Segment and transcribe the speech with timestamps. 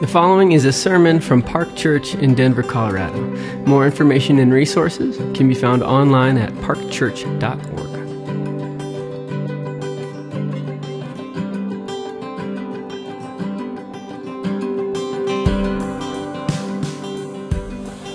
[0.00, 3.22] The following is a sermon from Park Church in Denver, Colorado.
[3.64, 7.93] More information and resources can be found online at parkchurch.org.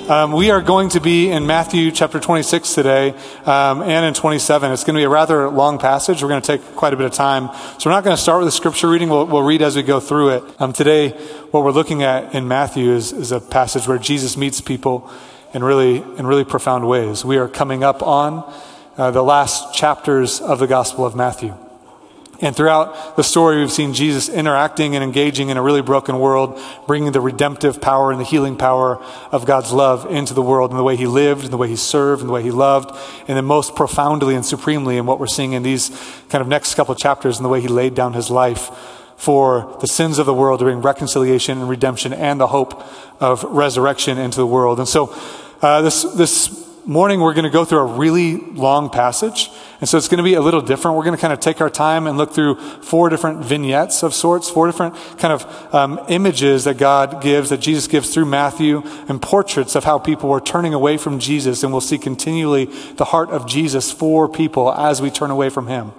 [0.10, 3.12] Um, we are going to be in Matthew chapter 26 today
[3.46, 4.72] um, and in 27.
[4.72, 6.24] It's going to be a rather long passage.
[6.24, 7.56] We're going to take quite a bit of time.
[7.78, 9.10] So we're not going to start with the scripture reading.
[9.10, 10.44] We'll, we'll read as we go through it.
[10.58, 11.10] Um, today,
[11.52, 15.12] what we're looking at in Matthew is, is a passage where Jesus meets people
[15.54, 17.24] in really, in really profound ways.
[17.24, 18.52] We are coming up on
[18.98, 21.56] uh, the last chapters of the Gospel of Matthew.
[22.42, 26.62] And throughout the story, we've seen Jesus interacting and engaging in a really broken world,
[26.88, 30.78] bringing the redemptive power and the healing power of God's love into the world in
[30.78, 32.98] the way he lived, in the way he served, in the way he loved,
[33.28, 35.90] and then most profoundly and supremely in what we're seeing in these
[36.30, 38.72] kind of next couple of chapters in the way he laid down his life
[39.18, 42.82] for the sins of the world to bring reconciliation and redemption and the hope
[43.20, 44.80] of resurrection into the world.
[44.80, 45.14] And so,
[45.62, 49.50] uh, this, this morning we're going to go through a really long passage.
[49.80, 50.98] And so it's going to be a little different.
[50.98, 54.14] We're going to kind of take our time and look through four different vignettes of
[54.14, 58.82] sorts, four different kind of um, images that God gives, that Jesus gives through Matthew,
[59.08, 61.64] and portraits of how people were turning away from Jesus.
[61.64, 65.68] And we'll see continually the heart of Jesus for people as we turn away from
[65.68, 65.94] him.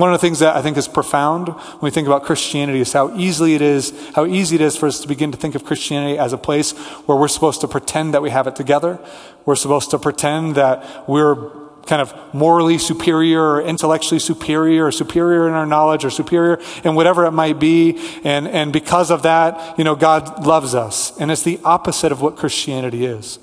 [0.00, 2.94] One of the things that I think is profound when we think about Christianity is
[2.94, 5.64] how easily it is, how easy it is for us to begin to think of
[5.64, 6.72] Christianity as a place
[7.06, 8.98] where we're supposed to pretend that we have it together,
[9.44, 11.50] we're supposed to pretend that we're
[11.84, 16.94] kind of morally superior or intellectually superior or superior in our knowledge or superior in
[16.94, 17.98] whatever it might be.
[18.24, 21.18] And, and because of that, you know, God loves us.
[21.18, 23.38] And it's the opposite of what Christianity is.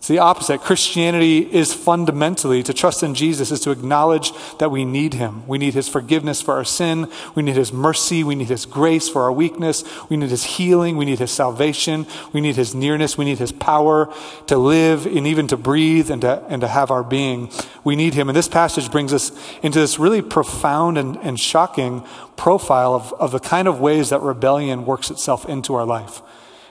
[0.00, 0.62] It's the opposite.
[0.62, 5.46] Christianity is fundamentally to trust in Jesus is to acknowledge that we need him.
[5.46, 7.06] We need his forgiveness for our sin.
[7.34, 8.24] We need his mercy.
[8.24, 9.84] We need his grace for our weakness.
[10.08, 10.96] We need his healing.
[10.96, 12.06] We need his salvation.
[12.32, 13.18] We need his nearness.
[13.18, 14.10] We need his power
[14.46, 17.50] to live and even to breathe and to, and to have our being.
[17.84, 18.30] We need him.
[18.30, 19.32] And this passage brings us
[19.62, 22.06] into this really profound and, and shocking
[22.38, 26.22] profile of, of the kind of ways that rebellion works itself into our life.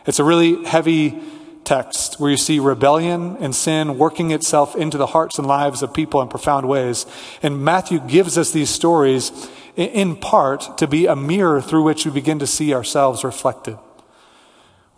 [0.08, 1.22] It's a really heavy
[1.64, 5.94] text where you see rebellion and sin working itself into the hearts and lives of
[5.94, 7.06] people in profound ways.
[7.42, 9.31] And Matthew gives us these stories
[9.75, 13.78] in part to be a mirror through which we begin to see ourselves reflected.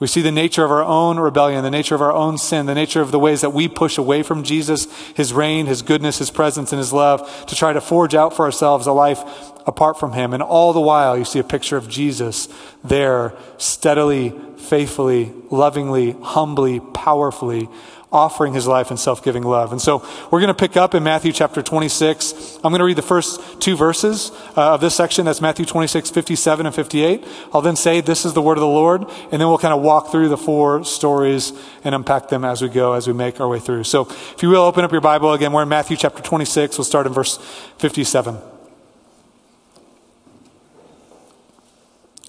[0.02, 2.74] We see the nature of our own rebellion, the nature of our own sin, the
[2.74, 6.32] nature of the ways that we push away from Jesus, His reign, His goodness, His
[6.32, 9.22] presence, and His love to try to forge out for ourselves a life
[9.68, 10.34] apart from Him.
[10.34, 12.50] And all the while, you see a picture of Jesus
[12.84, 17.70] there, steadily, faithfully, lovingly, humbly, powerfully
[18.12, 19.72] offering his life in self giving love.
[19.72, 22.58] And so we're going to pick up in Matthew chapter 26.
[22.58, 25.26] I'm going to read the first two verses uh, of this section.
[25.26, 27.26] That's Matthew 26, 57 and 58.
[27.54, 29.04] I'll then say, This is the word of the Lord.
[29.32, 32.68] And then we'll kind of walk through the four stories and unpack them as we
[32.68, 33.86] go, as we make our way through.
[33.86, 35.54] So if you will, open up your Bible again.
[35.54, 36.78] We're in Matthew chapter 26.
[36.78, 37.38] We'll start in verse
[37.78, 38.38] 57.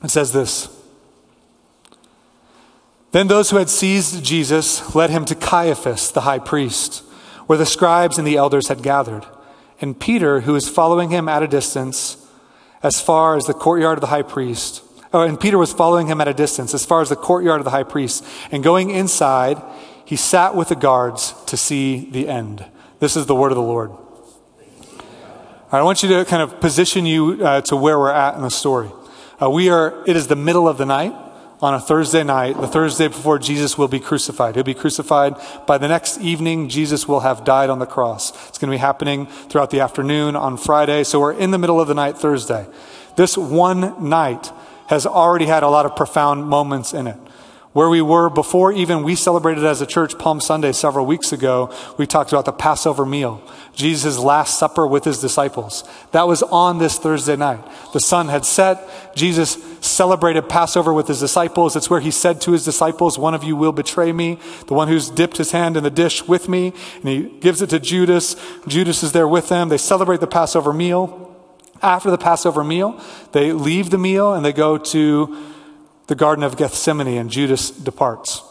[0.04, 0.81] It says this.
[3.12, 7.00] Then those who had seized Jesus led him to Caiaphas, the high priest,
[7.46, 9.26] where the scribes and the elders had gathered.
[9.82, 12.16] And Peter, who was following him at a distance,
[12.82, 16.22] as far as the courtyard of the high priest, oh, and Peter was following him
[16.22, 18.24] at a distance, as far as the courtyard of the high priest.
[18.50, 19.62] And going inside,
[20.06, 22.64] he sat with the guards to see the end.
[22.98, 23.90] This is the word of the Lord.
[25.70, 28.50] I want you to kind of position you uh, to where we're at in the
[28.50, 28.90] story.
[29.40, 31.14] Uh, we are, it is the middle of the night
[31.62, 34.56] on a Thursday night, the Thursday before Jesus will be crucified.
[34.56, 35.36] He'll be crucified.
[35.64, 38.30] By the next evening, Jesus will have died on the cross.
[38.48, 41.04] It's going to be happening throughout the afternoon on Friday.
[41.04, 42.66] So we're in the middle of the night Thursday.
[43.14, 44.50] This one night
[44.88, 47.16] has already had a lot of profound moments in it.
[47.72, 51.74] Where we were before even we celebrated as a church Palm Sunday several weeks ago,
[51.96, 53.42] we talked about the Passover meal,
[53.74, 55.82] Jesus' last supper with his disciples.
[56.10, 57.60] That was on this Thursday night.
[57.94, 59.16] The sun had set.
[59.16, 61.74] Jesus celebrated Passover with his disciples.
[61.74, 64.88] It's where he said to his disciples, One of you will betray me, the one
[64.88, 66.74] who's dipped his hand in the dish with me.
[66.96, 68.36] And he gives it to Judas.
[68.68, 69.70] Judas is there with them.
[69.70, 71.20] They celebrate the Passover meal.
[71.80, 73.00] After the Passover meal,
[73.32, 75.51] they leave the meal and they go to
[76.12, 78.42] the Garden of Gethsemane, and Judas departs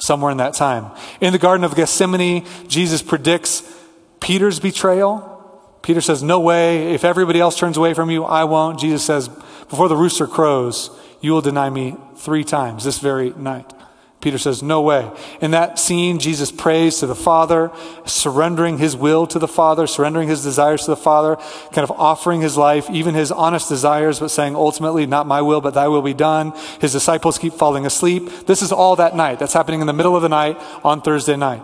[0.00, 0.90] somewhere in that time.
[1.20, 3.62] In the Garden of Gethsemane, Jesus predicts
[4.18, 5.78] Peter's betrayal.
[5.80, 6.92] Peter says, No way.
[6.94, 8.80] If everybody else turns away from you, I won't.
[8.80, 10.90] Jesus says, Before the rooster crows,
[11.20, 13.72] you will deny me three times this very night.
[14.20, 15.10] Peter says, No way.
[15.40, 17.70] In that scene, Jesus prays to the Father,
[18.04, 21.36] surrendering his will to the Father, surrendering his desires to the Father,
[21.72, 25.60] kind of offering his life, even his honest desires, but saying, ultimately, not my will,
[25.60, 26.52] but thy will be done.
[26.80, 28.46] His disciples keep falling asleep.
[28.46, 29.38] This is all that night.
[29.38, 31.62] That's happening in the middle of the night on Thursday night.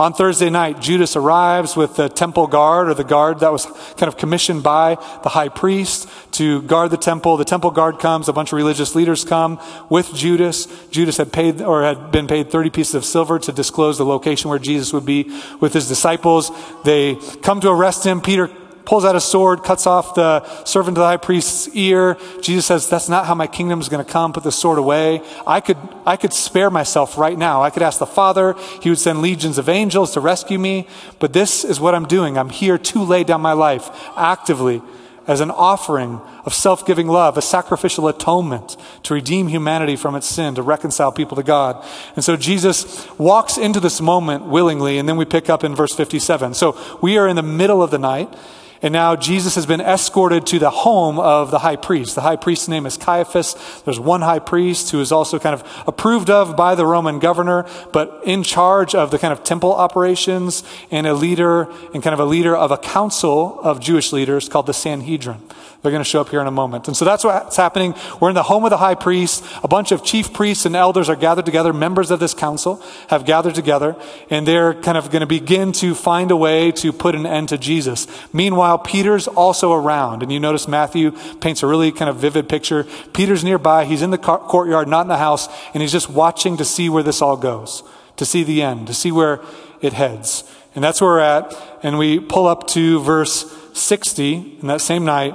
[0.00, 3.66] On Thursday night, Judas arrives with the temple guard, or the guard that was
[3.98, 7.36] kind of commissioned by the high priest to guard the temple.
[7.36, 9.60] The temple guard comes, a bunch of religious leaders come
[9.90, 10.68] with Judas.
[10.90, 14.48] Judas had paid, or had been paid 30 pieces of silver to disclose the location
[14.48, 15.30] where Jesus would be
[15.60, 16.50] with his disciples.
[16.82, 18.22] They come to arrest him.
[18.22, 18.50] Peter
[18.90, 22.16] pulls out a sword, cuts off the servant of the high priest's ear.
[22.40, 24.32] Jesus says, That's not how my kingdom is going to come.
[24.32, 25.22] Put the sword away.
[25.46, 27.62] I could, I could spare myself right now.
[27.62, 28.56] I could ask the Father.
[28.82, 30.88] He would send legions of angels to rescue me.
[31.20, 32.36] But this is what I'm doing.
[32.36, 34.82] I'm here to lay down my life actively
[35.28, 40.26] as an offering of self giving love, a sacrificial atonement to redeem humanity from its
[40.26, 41.86] sin, to reconcile people to God.
[42.16, 45.94] And so Jesus walks into this moment willingly, and then we pick up in verse
[45.94, 46.54] 57.
[46.54, 48.36] So we are in the middle of the night.
[48.82, 52.14] And now Jesus has been escorted to the home of the high priest.
[52.14, 53.82] The high priest's name is Caiaphas.
[53.84, 57.66] There's one high priest who is also kind of approved of by the Roman governor,
[57.92, 62.20] but in charge of the kind of temple operations and a leader and kind of
[62.20, 65.42] a leader of a council of Jewish leaders called the Sanhedrin.
[65.82, 66.88] They're going to show up here in a moment.
[66.88, 67.94] And so that's what's happening.
[68.20, 69.42] We're in the home of the high priest.
[69.62, 71.72] A bunch of chief priests and elders are gathered together.
[71.72, 73.96] Members of this council have gathered together,
[74.28, 77.48] and they're kind of going to begin to find a way to put an end
[77.48, 78.06] to Jesus.
[78.32, 80.22] Meanwhile, Peter's also around.
[80.22, 82.84] And you notice Matthew paints a really kind of vivid picture.
[83.14, 83.86] Peter's nearby.
[83.86, 87.02] He's in the courtyard, not in the house, and he's just watching to see where
[87.02, 87.82] this all goes,
[88.16, 89.40] to see the end, to see where
[89.80, 90.44] it heads.
[90.74, 91.56] And that's where we're at.
[91.82, 95.34] And we pull up to verse 60 in that same night.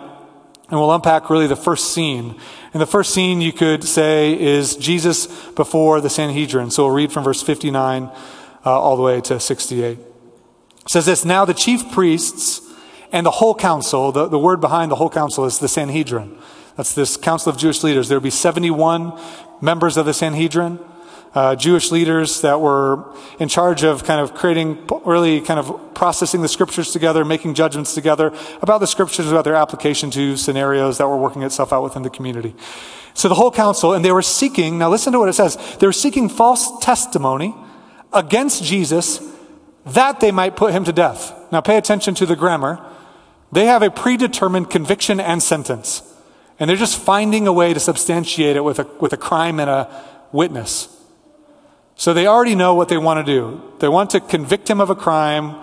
[0.70, 2.36] And we'll unpack really the first scene.
[2.74, 6.72] And the first scene you could say is Jesus before the Sanhedrin.
[6.72, 8.12] So we'll read from verse 59 uh,
[8.66, 10.00] all the way to 68.
[10.00, 10.06] It
[10.88, 12.62] says this Now the chief priests
[13.12, 16.38] and the whole council, the, the word behind the whole council is the Sanhedrin.
[16.76, 18.10] That's this council of Jewish leaders.
[18.10, 19.18] There will be 71
[19.62, 20.80] members of the Sanhedrin
[21.36, 26.42] uh, Jewish leaders that were in charge of kind of creating, really kind of processing
[26.42, 31.08] the scriptures together, making judgments together about the scriptures, about their application to scenarios that
[31.08, 32.56] were working itself out within the community.
[33.14, 35.88] So the whole council, and they were seeking, now listen to what it says, they
[35.88, 37.54] were seeking false testimony
[38.14, 39.20] against Jesus
[39.86, 41.34] that they might put him to death.
[41.52, 42.84] Now pay attention to the grammar.
[43.52, 46.02] They have a predetermined conviction and sentence.
[46.60, 49.70] And they're just finding a way to substantiate it with a, with a crime and
[49.70, 50.95] a witness.
[51.96, 53.62] So they already know what they want to do.
[53.80, 55.56] They want to convict him of a crime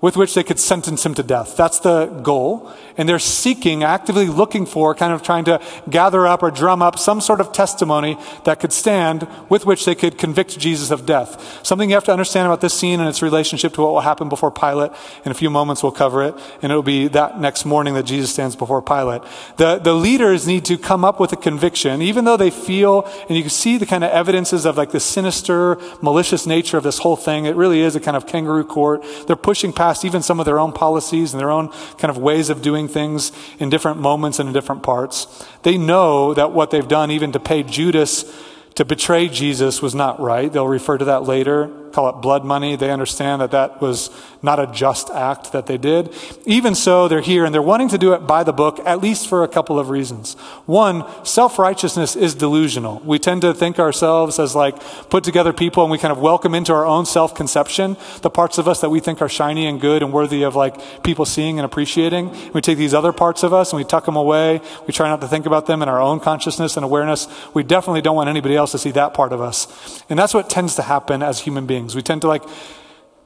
[0.00, 1.56] with which they could sentence him to death.
[1.56, 2.72] That's the goal.
[2.96, 6.98] And they're seeking, actively looking for, kind of trying to gather up or drum up
[6.98, 11.64] some sort of testimony that could stand with which they could convict Jesus of death.
[11.64, 14.28] Something you have to understand about this scene and its relationship to what will happen
[14.28, 14.92] before Pilate.
[15.24, 16.34] In a few moments, we'll cover it.
[16.62, 19.22] And it'll be that next morning that Jesus stands before Pilate.
[19.56, 23.36] The, the leaders need to come up with a conviction, even though they feel, and
[23.36, 26.98] you can see the kind of evidences of like the sinister, malicious nature of this
[26.98, 27.46] whole thing.
[27.46, 29.04] It really is a kind of kangaroo court.
[29.26, 32.18] They're pushing past past even some of their own policies and their own kind of
[32.18, 35.26] ways of doing things in different moments and in different parts.
[35.62, 38.30] They know that what they've done, even to pay Judas
[38.74, 40.52] to betray Jesus, was not right.
[40.52, 42.76] They'll refer to that later call it blood money.
[42.76, 44.10] They understand that that was
[44.42, 46.14] not a just act that they did.
[46.44, 49.28] Even so, they're here and they're wanting to do it by the book, at least
[49.28, 50.34] for a couple of reasons.
[50.66, 53.00] One, self righteousness is delusional.
[53.04, 54.78] We tend to think ourselves as like
[55.10, 58.58] put together people and we kind of welcome into our own self conception the parts
[58.58, 61.58] of us that we think are shiny and good and worthy of like people seeing
[61.58, 62.34] and appreciating.
[62.52, 64.60] We take these other parts of us and we tuck them away.
[64.86, 67.26] We try not to think about them in our own consciousness and awareness.
[67.54, 70.04] We definitely don't want anybody else to see that part of us.
[70.08, 71.94] And that's what tends to happen as human beings beings.
[71.94, 72.42] We tend to like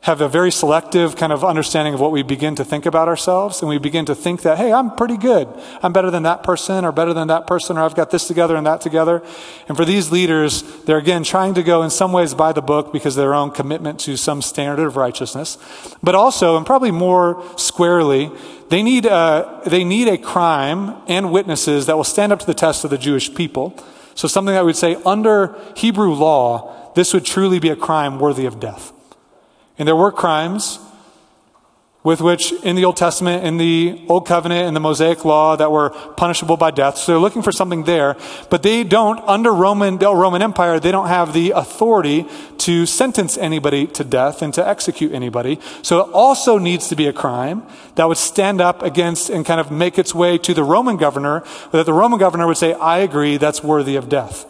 [0.03, 3.61] have a very selective kind of understanding of what we begin to think about ourselves,
[3.61, 5.47] and we begin to think that, hey, I'm pretty good.
[5.81, 8.57] I'm better than that person, or better than that person, or I've got this together
[8.57, 9.23] and that together.
[9.69, 12.93] And for these leaders, they're again trying to go in some ways by the book
[12.93, 15.57] because of their own commitment to some standard of righteousness.
[16.03, 18.33] But also, and probably more squarely,
[18.71, 22.55] they need a, they need a crime and witnesses that will stand up to the
[22.55, 23.79] test of the Jewish people.
[24.17, 28.47] So something that would say under Hebrew law, this would truly be a crime worthy
[28.47, 28.93] of death.
[29.79, 30.79] And there were crimes
[32.05, 35.71] with which in the Old Testament, in the Old Covenant, in the Mosaic Law that
[35.71, 36.99] were punishable by death.
[36.99, 38.17] So they're looking for something there,
[38.51, 42.27] but they don't, under Roman, the Roman Empire, they don't have the authority
[42.59, 45.61] to sentence anybody to death and to execute anybody.
[45.83, 49.61] So it also needs to be a crime that would stand up against and kind
[49.61, 52.99] of make its way to the Roman governor, that the Roman governor would say, I
[52.99, 54.45] agree, that's worthy of death.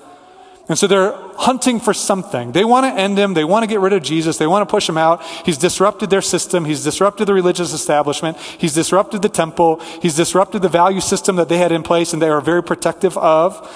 [0.72, 2.52] And so they're hunting for something.
[2.52, 3.34] They want to end him.
[3.34, 4.38] They want to get rid of Jesus.
[4.38, 5.22] They want to push him out.
[5.44, 6.64] He's disrupted their system.
[6.64, 8.38] He's disrupted the religious establishment.
[8.38, 9.80] He's disrupted the temple.
[10.00, 13.18] He's disrupted the value system that they had in place and they are very protective
[13.18, 13.68] of.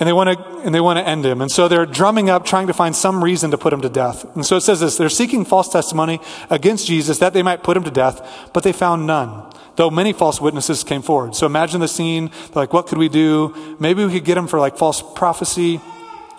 [0.00, 1.42] And they want to, and they want to end him.
[1.42, 4.24] And so they're drumming up, trying to find some reason to put him to death.
[4.34, 7.76] And so it says this, they're seeking false testimony against Jesus that they might put
[7.76, 11.34] him to death, but they found none though many false witnesses came forward.
[11.34, 12.30] So imagine the scene.
[12.54, 13.76] Like, what could we do?
[13.78, 15.80] Maybe we could get him for like false prophecy.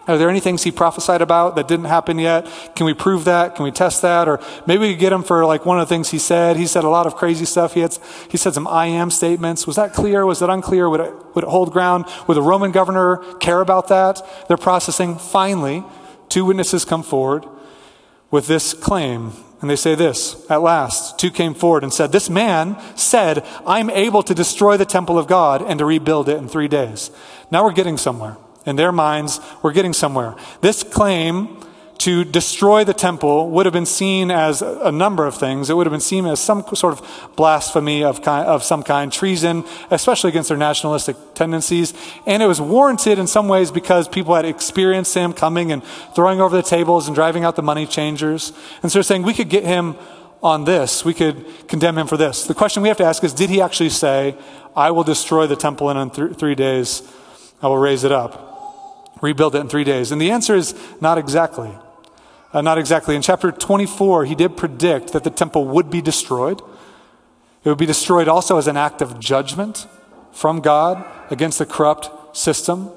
[0.07, 2.47] Are there any things he prophesied about that didn't happen yet?
[2.75, 3.55] Can we prove that?
[3.55, 4.29] Can we test that?
[4.29, 6.55] Or maybe we could get him for like one of the things he said.
[6.55, 7.73] He said a lot of crazy stuff.
[7.73, 7.97] He, had,
[8.29, 9.67] he said some I am statements.
[9.67, 10.25] Was that clear?
[10.25, 10.89] Was that unclear?
[10.89, 12.05] Would it, would it hold ground?
[12.25, 14.21] Would the Roman governor care about that?
[14.47, 15.17] They're processing.
[15.17, 15.83] Finally,
[16.29, 17.45] two witnesses come forward
[18.31, 19.33] with this claim.
[19.59, 23.89] And they say this At last, two came forward and said, This man said, I'm
[23.89, 27.11] able to destroy the temple of God and to rebuild it in three days.
[27.51, 28.37] Now we're getting somewhere
[28.67, 30.35] in their minds, we're getting somewhere.
[30.61, 31.63] This claim
[31.99, 35.69] to destroy the temple would have been seen as a number of things.
[35.69, 39.11] It would have been seen as some sort of blasphemy of, kind, of some kind,
[39.11, 41.93] treason, especially against their nationalistic tendencies.
[42.25, 45.83] And it was warranted in some ways because people had experienced him coming and
[46.13, 48.53] throwing over the tables and driving out the money changers.
[48.83, 49.95] And so they're saying we could get him
[50.43, 51.03] on this.
[51.03, 52.43] We could condemn him for this.
[52.43, 54.37] The question we have to ask is, did he actually say,
[54.75, 57.01] I will destroy the temple and in th- three days
[57.61, 58.56] I will raise it up?
[59.21, 60.11] Rebuild it in three days?
[60.11, 61.71] And the answer is not exactly.
[62.53, 63.15] Uh, not exactly.
[63.15, 66.61] In chapter 24, he did predict that the temple would be destroyed.
[67.63, 69.87] It would be destroyed also as an act of judgment
[70.31, 72.89] from God against the corrupt system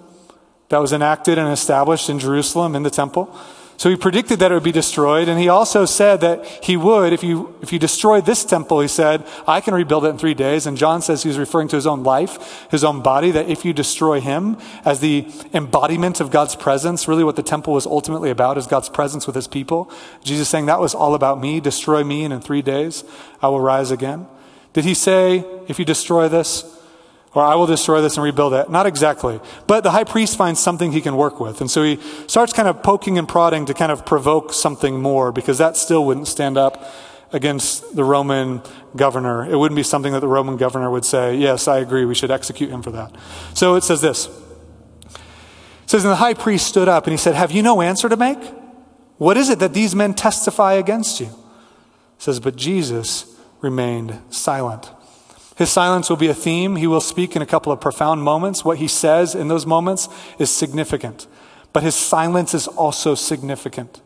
[0.68, 3.34] that was enacted and established in Jerusalem in the temple.
[3.80, 7.14] So he predicted that it would be destroyed, and he also said that he would,
[7.14, 10.34] if you, if you destroy this temple, he said, I can rebuild it in three
[10.34, 10.66] days.
[10.66, 13.72] And John says he's referring to his own life, his own body, that if you
[13.72, 18.58] destroy him as the embodiment of God's presence, really what the temple was ultimately about
[18.58, 19.90] is God's presence with his people.
[20.22, 23.02] Jesus saying, that was all about me, destroy me, and in three days
[23.40, 24.26] I will rise again.
[24.75, 26.64] Did he say, if you destroy this,
[27.34, 28.70] or I will destroy this and rebuild it.
[28.70, 29.40] Not exactly.
[29.66, 31.60] But the high priest finds something he can work with.
[31.60, 35.30] And so he starts kind of poking and prodding to kind of provoke something more
[35.30, 36.92] because that still wouldn't stand up
[37.32, 38.62] against the Roman
[38.96, 39.49] governor.
[39.49, 42.32] It wouldn't be something that the Roman governor would say, Yes, I agree, we should
[42.32, 43.14] execute him for that.
[43.54, 44.26] So it says this.
[44.26, 45.20] It
[45.87, 48.16] says, And the high priest stood up and he said, Have you no answer to
[48.16, 48.42] make?
[49.18, 51.26] What is it that these men testify against you?
[51.26, 54.90] It says, But Jesus remained silent.
[55.60, 56.76] His silence will be a theme.
[56.76, 58.64] He will speak in a couple of profound moments.
[58.64, 61.26] What he says in those moments is significant.
[61.74, 64.00] But his silence is also significant.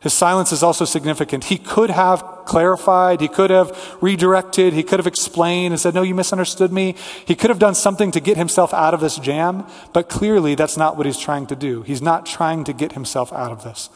[0.00, 1.44] His silence is also significant.
[1.44, 6.02] He could have clarified, he could have redirected, he could have explained and said, No,
[6.02, 6.96] you misunderstood me.
[7.24, 10.76] He could have done something to get himself out of this jam, but clearly that's
[10.76, 11.80] not what he's trying to do.
[11.80, 13.88] He's not trying to get himself out of this.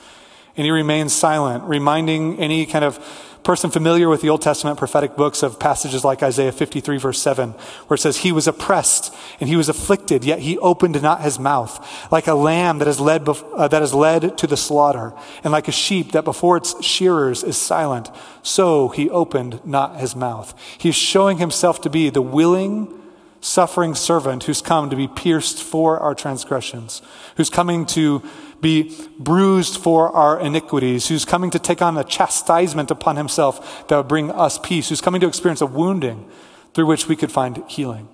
[0.56, 2.98] And he remains silent, reminding any kind of
[3.42, 7.50] person familiar with the Old Testament prophetic books of passages like Isaiah 53, verse 7,
[7.86, 11.38] where it says, He was oppressed and he was afflicted, yet he opened not his
[11.38, 15.12] mouth, like a lamb that is led, bef- uh, that is led to the slaughter,
[15.42, 18.10] and like a sheep that before its shearers is silent,
[18.42, 20.54] so he opened not his mouth.
[20.78, 23.00] He is showing himself to be the willing,
[23.40, 27.02] suffering servant who's come to be pierced for our transgressions,
[27.36, 28.22] who's coming to
[28.62, 33.96] be bruised for our iniquities, who's coming to take on a chastisement upon himself that
[33.98, 36.26] would bring us peace, who's coming to experience a wounding
[36.72, 38.08] through which we could find healing.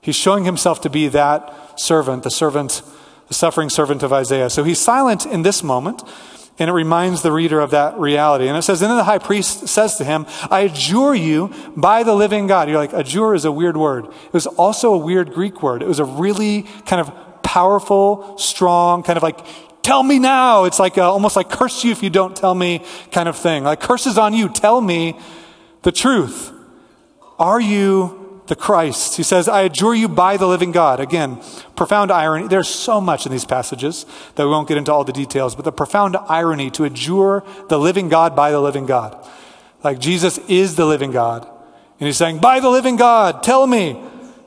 [0.00, 2.82] He's showing himself to be that servant, the servant,
[3.26, 4.48] the suffering servant of Isaiah.
[4.48, 6.02] So he's silent in this moment,
[6.58, 8.48] and it reminds the reader of that reality.
[8.48, 12.04] And it says, and then the high priest says to him, I adjure you by
[12.04, 12.68] the living God.
[12.68, 14.06] You're like, adjure is a weird word.
[14.06, 15.82] It was also a weird Greek word.
[15.82, 17.12] It was a really kind of
[17.48, 19.40] powerful, strong, kind of like,
[19.82, 20.64] tell me now.
[20.64, 23.64] It's like uh, almost like curse you if you don't tell me kind of thing.
[23.64, 24.50] Like curses on you.
[24.50, 25.18] Tell me
[25.80, 26.52] the truth.
[27.38, 29.16] Are you the Christ?
[29.16, 31.00] He says, I adjure you by the living God.
[31.00, 31.40] Again,
[31.74, 32.48] profound irony.
[32.48, 35.64] There's so much in these passages that we won't get into all the details, but
[35.64, 39.16] the profound irony to adjure the living God by the living God.
[39.82, 41.48] Like Jesus is the living God.
[41.98, 43.98] And he's saying, by the living God, tell me,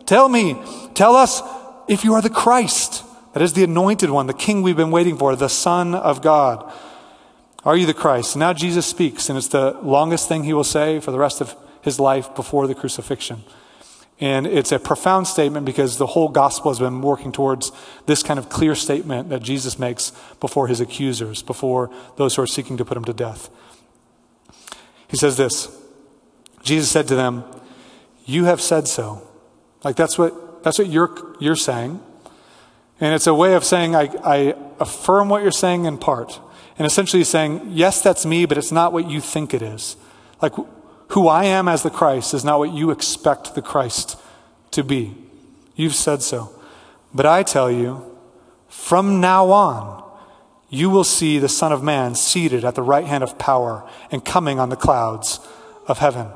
[0.05, 0.61] tell me,
[0.93, 1.41] tell us
[1.87, 5.17] if you are the Christ, that is the anointed one, the king we've been waiting
[5.17, 6.71] for, the Son of God.
[7.63, 8.35] Are you the Christ?
[8.35, 11.55] Now Jesus speaks, and it's the longest thing he will say for the rest of
[11.81, 13.43] his life before the crucifixion.
[14.19, 17.71] And it's a profound statement because the whole gospel has been working towards
[18.05, 22.47] this kind of clear statement that Jesus makes before his accusers, before those who are
[22.47, 23.49] seeking to put him to death.
[25.07, 25.75] He says this
[26.63, 27.43] Jesus said to them,
[28.25, 29.27] You have said so.
[29.83, 32.01] Like that's what that's what you're, you're saying.
[32.99, 36.39] And it's a way of saying, I, I affirm what you're saying in part.
[36.77, 39.95] And essentially saying, yes, that's me, but it's not what you think it is.
[40.41, 40.53] Like,
[41.09, 44.17] who I am as the Christ is not what you expect the Christ
[44.71, 45.15] to be.
[45.75, 46.53] You've said so.
[47.13, 48.17] But I tell you,
[48.69, 50.01] from now on,
[50.69, 54.23] you will see the Son of Man seated at the right hand of power and
[54.23, 55.39] coming on the clouds
[55.87, 56.27] of heaven.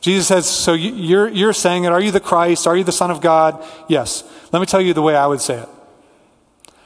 [0.00, 1.92] Jesus says, So you're, you're saying it.
[1.92, 2.66] Are you the Christ?
[2.66, 3.64] Are you the Son of God?
[3.88, 4.24] Yes.
[4.52, 5.68] Let me tell you the way I would say it.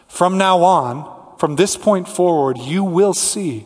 [0.09, 3.65] From now on, from this point forward, you will see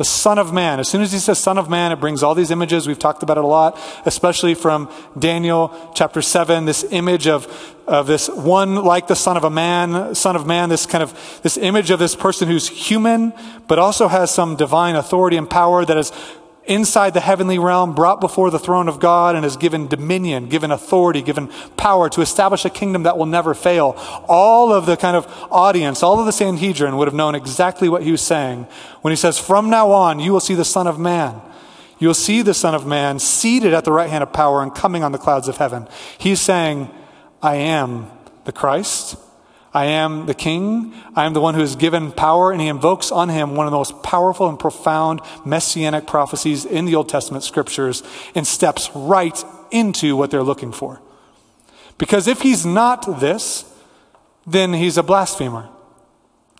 [0.00, 0.80] the Son of Man.
[0.80, 2.88] As soon as he says Son of Man, it brings all these images.
[2.88, 7.46] We've talked about it a lot, especially from Daniel chapter 7, this image of,
[7.86, 11.40] of this one like the Son of a Man, Son of Man, this kind of,
[11.42, 13.34] this image of this person who's human,
[13.68, 16.12] but also has some divine authority and power that is
[16.64, 20.70] inside the heavenly realm, brought before the throne of God, and is given dominion, given
[20.70, 23.94] authority, given power to establish a kingdom that will never fail.
[24.28, 28.02] All of the kind of audience, all of the Sanhedrin would have known exactly what
[28.02, 28.66] he was saying
[29.02, 31.40] when he says, From now on, you will see the Son of Man.
[31.98, 34.74] You will see the Son of Man seated at the right hand of power and
[34.74, 35.86] coming on the clouds of heaven.
[36.18, 36.90] He's saying,
[37.42, 38.10] I am
[38.44, 39.16] the Christ.
[39.72, 40.94] I am the king.
[41.14, 43.70] I am the one who is given power, and he invokes on him one of
[43.70, 48.02] the most powerful and profound messianic prophecies in the Old Testament scriptures
[48.34, 51.00] and steps right into what they're looking for.
[51.98, 53.64] Because if he's not this,
[54.46, 55.68] then he's a blasphemer.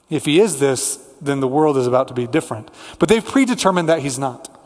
[0.08, 2.70] If he is this, then the world is about to be different.
[2.98, 4.56] But they've predetermined that he's not.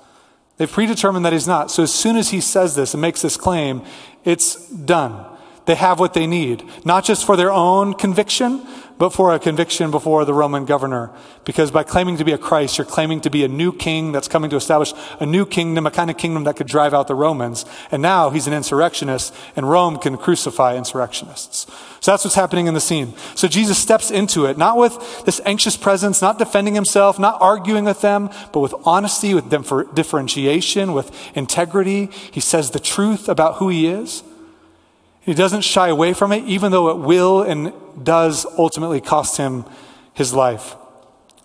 [0.59, 1.71] They've predetermined that he's not.
[1.71, 3.83] So as soon as he says this and makes this claim,
[4.25, 5.34] it's done
[5.67, 8.67] they have what they need, not just for their own conviction,
[8.97, 11.11] but for a conviction before the Roman governor.
[11.45, 14.29] Because by claiming to be a Christ, you're claiming to be a new king that's
[14.29, 17.15] coming to establish a new kingdom, a kind of kingdom that could drive out the
[17.15, 17.65] Romans.
[17.91, 21.67] And now he's an insurrectionist, and Rome can crucify insurrectionists.
[22.01, 23.15] So that's what's happening in the scene.
[23.35, 27.85] So Jesus steps into it, not with this anxious presence, not defending himself, not arguing
[27.85, 29.51] with them, but with honesty, with
[29.95, 32.11] differentiation, with integrity.
[32.31, 34.23] He says the truth about who he is.
[35.25, 39.65] He doesn't shy away from it, even though it will and does ultimately cost him
[40.13, 40.77] his life.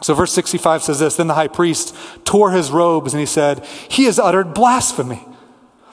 [0.01, 3.65] So, verse 65 says this Then the high priest tore his robes and he said,
[3.89, 5.23] He has uttered blasphemy.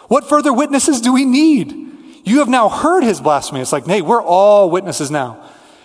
[0.09, 1.75] What further witnesses do we need?
[2.25, 3.61] You have now heard his blasphemy.
[3.61, 5.45] It's like, hey, we're all witnesses now.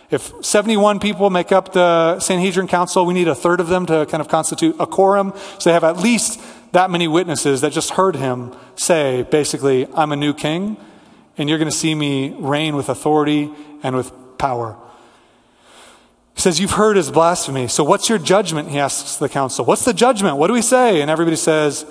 [0.10, 4.06] If 71 people make up the Sanhedrin Council, we need a third of them to
[4.08, 5.34] kind of constitute a quorum.
[5.58, 6.42] So they have at least
[6.74, 10.78] that many witnesses that just heard him say, basically, I'm a new king
[11.42, 13.52] and you're going to see me reign with authority
[13.82, 14.78] and with power.
[16.36, 17.68] He says, You've heard his blasphemy.
[17.68, 18.70] So what's your judgment?
[18.70, 19.66] He asks the council.
[19.66, 20.38] What's the judgment?
[20.38, 21.02] What do we say?
[21.02, 21.86] And everybody says,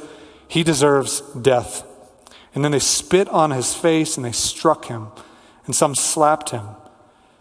[0.46, 1.84] He deserves death.
[2.54, 5.08] And then they spit on his face and they struck him.
[5.66, 6.66] And some slapped him,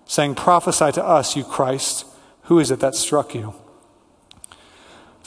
[0.06, 2.06] saying, Prophesy to us, you Christ.
[2.44, 3.54] Who is it that struck you?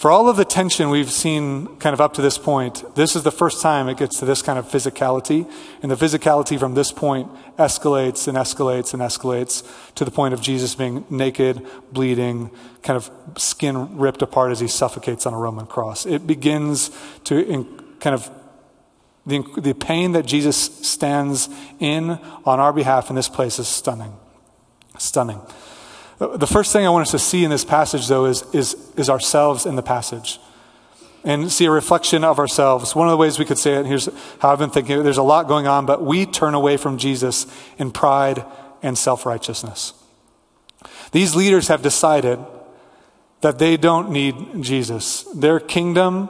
[0.02, 3.22] For all of the tension we've seen kind of up to this point, this is
[3.22, 5.48] the first time it gets to this kind of physicality.
[5.80, 10.40] And the physicality from this point escalates and escalates and escalates to the point of
[10.40, 12.50] Jesus being naked, bleeding,
[12.82, 16.04] kind of skin ripped apart as he suffocates on a Roman cross.
[16.04, 16.90] It begins
[17.22, 17.64] to in,
[18.00, 18.28] kind of
[19.24, 24.16] the, the pain that Jesus stands in on our behalf in this place is stunning.
[24.98, 25.40] Stunning.
[26.22, 29.10] The first thing I want us to see in this passage, though, is, is, is
[29.10, 30.38] ourselves in the passage
[31.24, 32.94] and see a reflection of ourselves.
[32.94, 34.08] One of the ways we could say it, here's
[34.38, 37.46] how I've been thinking there's a lot going on, but we turn away from Jesus
[37.76, 38.44] in pride
[38.82, 39.94] and self righteousness.
[41.10, 42.38] These leaders have decided
[43.40, 45.24] that they don't need Jesus.
[45.34, 46.28] Their kingdom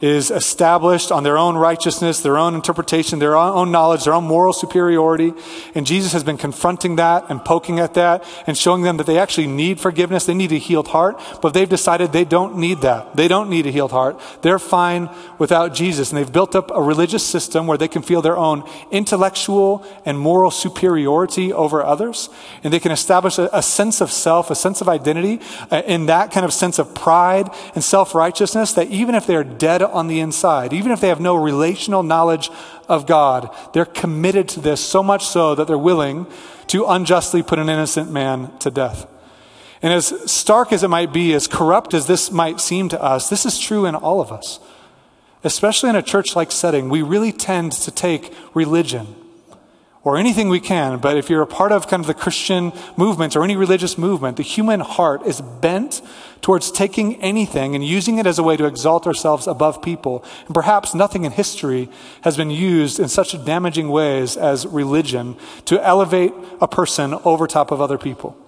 [0.00, 4.52] is established on their own righteousness, their own interpretation, their own knowledge, their own moral
[4.52, 5.34] superiority.
[5.74, 9.18] And Jesus has been confronting that and poking at that and showing them that they
[9.18, 10.24] actually need forgiveness.
[10.24, 13.14] They need a healed heart, but they've decided they don't need that.
[13.14, 14.18] They don't need a healed heart.
[14.40, 16.10] They're fine without Jesus.
[16.10, 20.18] And they've built up a religious system where they can feel their own intellectual and
[20.18, 22.30] moral superiority over others.
[22.64, 26.06] And they can establish a, a sense of self, a sense of identity uh, in
[26.06, 30.06] that kind of sense of pride and self righteousness that even if they're dead on
[30.06, 30.72] the inside.
[30.72, 32.50] Even if they have no relational knowledge
[32.88, 36.26] of God, they're committed to this so much so that they're willing
[36.68, 39.06] to unjustly put an innocent man to death.
[39.82, 43.28] And as stark as it might be, as corrupt as this might seem to us,
[43.28, 44.60] this is true in all of us.
[45.42, 49.16] Especially in a church like setting, we really tend to take religion
[50.02, 53.36] or anything we can, but if you're a part of kind of the Christian movement
[53.36, 56.00] or any religious movement, the human heart is bent
[56.40, 60.24] towards taking anything and using it as a way to exalt ourselves above people.
[60.46, 61.90] And perhaps nothing in history
[62.22, 65.36] has been used in such damaging ways as religion
[65.66, 66.32] to elevate
[66.62, 68.38] a person over top of other people.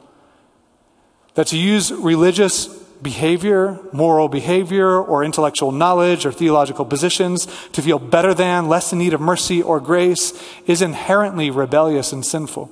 [1.35, 7.99] That to use religious behavior, moral behavior, or intellectual knowledge or theological positions to feel
[7.99, 10.33] better than, less in need of mercy or grace
[10.67, 12.71] is inherently rebellious and sinful.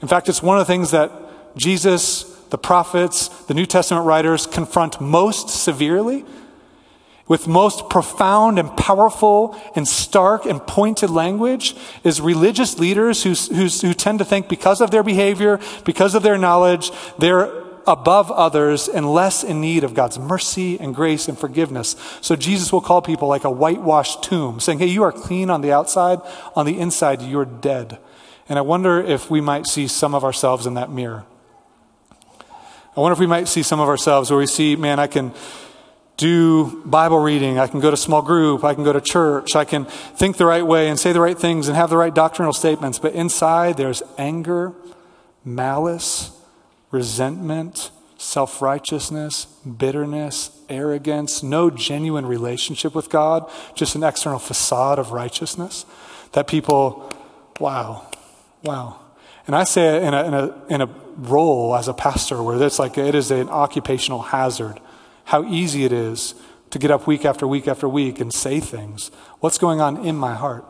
[0.00, 1.10] In fact, it's one of the things that
[1.56, 6.24] Jesus, the prophets, the New Testament writers confront most severely
[7.28, 13.68] with most profound and powerful and stark and pointed language is religious leaders who, who,
[13.68, 18.88] who tend to think because of their behavior, because of their knowledge, they're above others
[18.88, 21.96] and less in need of God's mercy and grace and forgiveness.
[22.20, 25.60] So Jesus will call people like a whitewashed tomb, saying, Hey, you are clean on
[25.60, 26.20] the outside,
[26.54, 27.98] on the inside, you're dead.
[28.48, 31.24] And I wonder if we might see some of ourselves in that mirror.
[32.94, 35.32] I wonder if we might see some of ourselves where we see, man, I can
[36.18, 39.64] do Bible reading, I can go to small group, I can go to church, I
[39.64, 42.52] can think the right way and say the right things and have the right doctrinal
[42.52, 44.74] statements, but inside there's anger,
[45.44, 46.38] malice,
[46.92, 55.10] resentment, self righteousness, bitterness, arrogance, no genuine relationship with God, just an external facade of
[55.10, 55.84] righteousness.
[56.32, 57.10] That people,
[57.58, 58.06] wow,
[58.62, 59.00] wow.
[59.46, 62.62] And I say it in a, in a, in a role as a pastor where
[62.62, 64.78] it's like it is an occupational hazard.
[65.24, 66.34] How easy it is
[66.70, 69.10] to get up week after week after week and say things.
[69.40, 70.64] What's going on in my heart?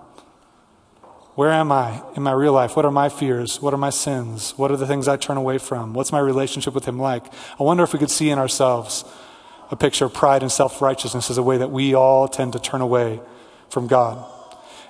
[1.35, 2.77] Where am I in my real life?
[2.77, 3.61] What are my fears?
[3.63, 4.53] What are my sins?
[4.59, 5.95] What are the things I turn away from?
[5.95, 7.25] What's my relationship with Him like?
[7.59, 9.05] I wonder if we could see in ourselves
[9.71, 12.59] a picture of pride and self righteousness as a way that we all tend to
[12.59, 13.21] turn away
[13.71, 14.23] from God.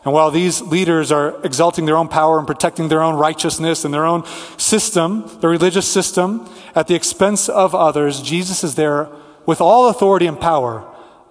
[0.04, 3.94] And while these leaders are exalting their own power and protecting their own righteousness and
[3.94, 4.24] their own
[4.56, 9.08] system, the religious system, at the expense of others, Jesus is there
[9.46, 10.84] with all authority and power,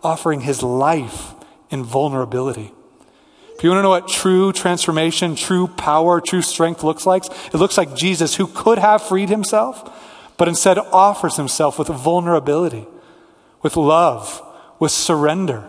[0.03, 1.33] offering his life
[1.69, 2.71] in vulnerability.
[3.61, 7.53] If you want to know what true transformation, true power, true strength looks like, it
[7.53, 9.87] looks like Jesus, who could have freed himself,
[10.35, 12.87] but instead offers himself with vulnerability,
[13.61, 14.41] with love,
[14.79, 15.59] with surrender.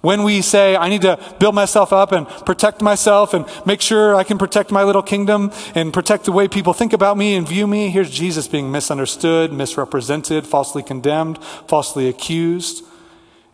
[0.00, 4.16] When we say, I need to build myself up and protect myself and make sure
[4.16, 7.48] I can protect my little kingdom and protect the way people think about me and
[7.48, 12.84] view me, here's Jesus being misunderstood, misrepresented, falsely condemned, falsely accused.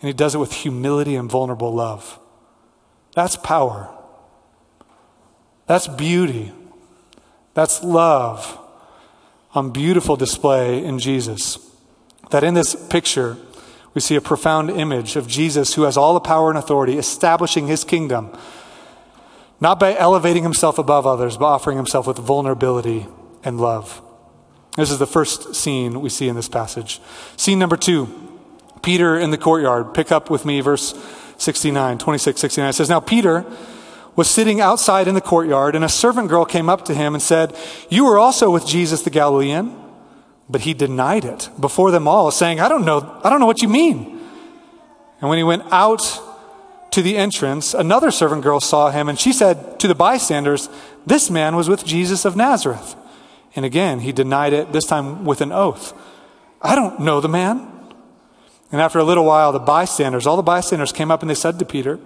[0.01, 2.20] And he does it with humility and vulnerable love.
[3.15, 3.95] That's power.
[5.67, 6.53] That's beauty.
[7.55, 8.59] That's love
[9.55, 11.59] on beautiful display in Jesus.
[12.31, 13.37] That in this picture,
[13.95, 17.67] we see a profound image of Jesus who has all the power and authority, establishing
[17.67, 18.31] his kingdom,
[19.61, 23.07] not by elevating himself above others, but offering himself with vulnerability
[23.43, 24.01] and love.
[24.77, 27.01] This is the first scene we see in this passage.
[27.37, 28.29] Scene number two
[28.83, 29.93] Peter in the courtyard.
[29.93, 30.95] Pick up with me, verse
[31.41, 32.69] 69, 26, 69.
[32.69, 33.45] It says, Now Peter
[34.17, 37.23] was sitting outside in the courtyard, and a servant girl came up to him and
[37.23, 37.57] said,
[37.89, 39.77] You were also with Jesus the Galilean.
[40.51, 43.63] But he denied it before them all, saying, I don't know, I don't know what
[43.63, 44.21] you mean.
[45.21, 46.21] And when he went out
[46.91, 50.69] to the entrance, another servant girl saw him, and she said to the bystanders,
[51.07, 52.97] This man was with Jesus of Nazareth.
[53.55, 55.95] And again, he denied it, this time with an oath.
[56.61, 57.80] I don't know the man.
[58.73, 61.59] And after a little while, the bystanders, all the bystanders came up and they said
[61.59, 61.99] to Peter,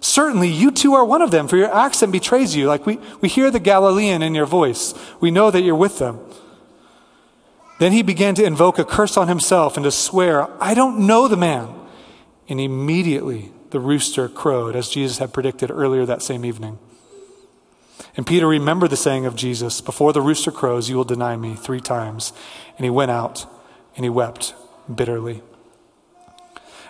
[0.00, 2.66] Certainly you too are one of them, for your accent betrays you.
[2.66, 4.94] Like we, we hear the Galilean in your voice.
[5.20, 6.20] We know that you're with them.
[7.78, 11.28] Then he began to invoke a curse on himself and to swear, I don't know
[11.28, 11.74] the man.
[12.48, 16.78] And immediately the rooster crowed, as Jesus had predicted earlier that same evening.
[18.16, 21.54] And Peter remembered the saying of Jesus, Before the rooster crows, you will deny me
[21.54, 22.32] three times.
[22.76, 23.46] And he went out
[23.96, 24.54] and he wept
[24.92, 25.42] bitterly.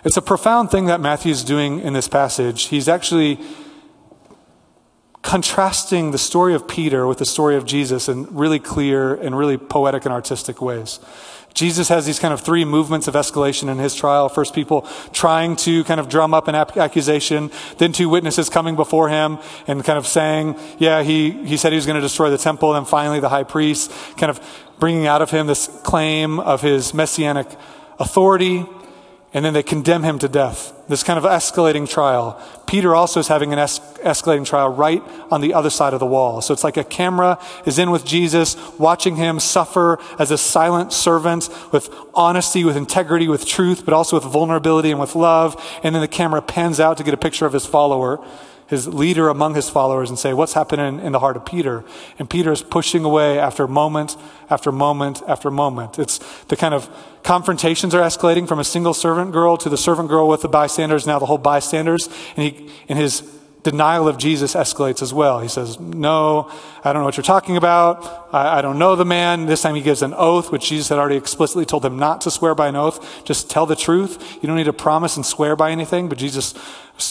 [0.05, 2.67] It's a profound thing that Matthew is doing in this passage.
[2.67, 3.39] He's actually
[5.21, 9.57] contrasting the story of Peter with the story of Jesus in really clear and really
[9.57, 10.99] poetic and artistic ways.
[11.53, 14.29] Jesus has these kind of three movements of escalation in his trial.
[14.29, 17.51] First, people trying to kind of drum up an accusation.
[17.77, 21.75] Then, two witnesses coming before him and kind of saying, yeah, he, he said he
[21.75, 22.73] was going to destroy the temple.
[22.73, 24.39] And then finally, the high priest kind of
[24.79, 27.47] bringing out of him this claim of his messianic
[27.99, 28.65] authority
[29.33, 30.73] and then they condemn him to death.
[30.87, 32.41] This kind of escalating trial.
[32.65, 36.05] Peter also is having an es- escalating trial right on the other side of the
[36.05, 36.41] wall.
[36.41, 40.91] So it's like a camera is in with Jesus, watching him suffer as a silent
[40.91, 45.55] servant with honesty, with integrity, with truth, but also with vulnerability and with love.
[45.83, 48.19] And then the camera pans out to get a picture of his follower
[48.69, 51.83] his leader among his followers and say, What's happening in the heart of Peter?
[52.19, 54.15] And Peter is pushing away after moment
[54.49, 55.97] after moment after moment.
[55.97, 56.87] It's the kind of
[57.23, 61.07] confrontations are escalating from a single servant girl to the servant girl with the bystanders,
[61.07, 62.09] now the whole bystanders.
[62.37, 63.23] And he, in his
[63.63, 65.39] denial of Jesus escalates as well.
[65.39, 66.51] He says, No,
[66.83, 68.29] I don't know what you're talking about.
[68.31, 69.47] I, I, don't know the man.
[69.47, 72.31] This time he gives an oath, which Jesus had already explicitly told him not to
[72.31, 73.23] swear by an oath.
[73.25, 74.39] Just tell the truth.
[74.41, 76.07] You don't need to promise and swear by anything.
[76.07, 76.53] But Jesus,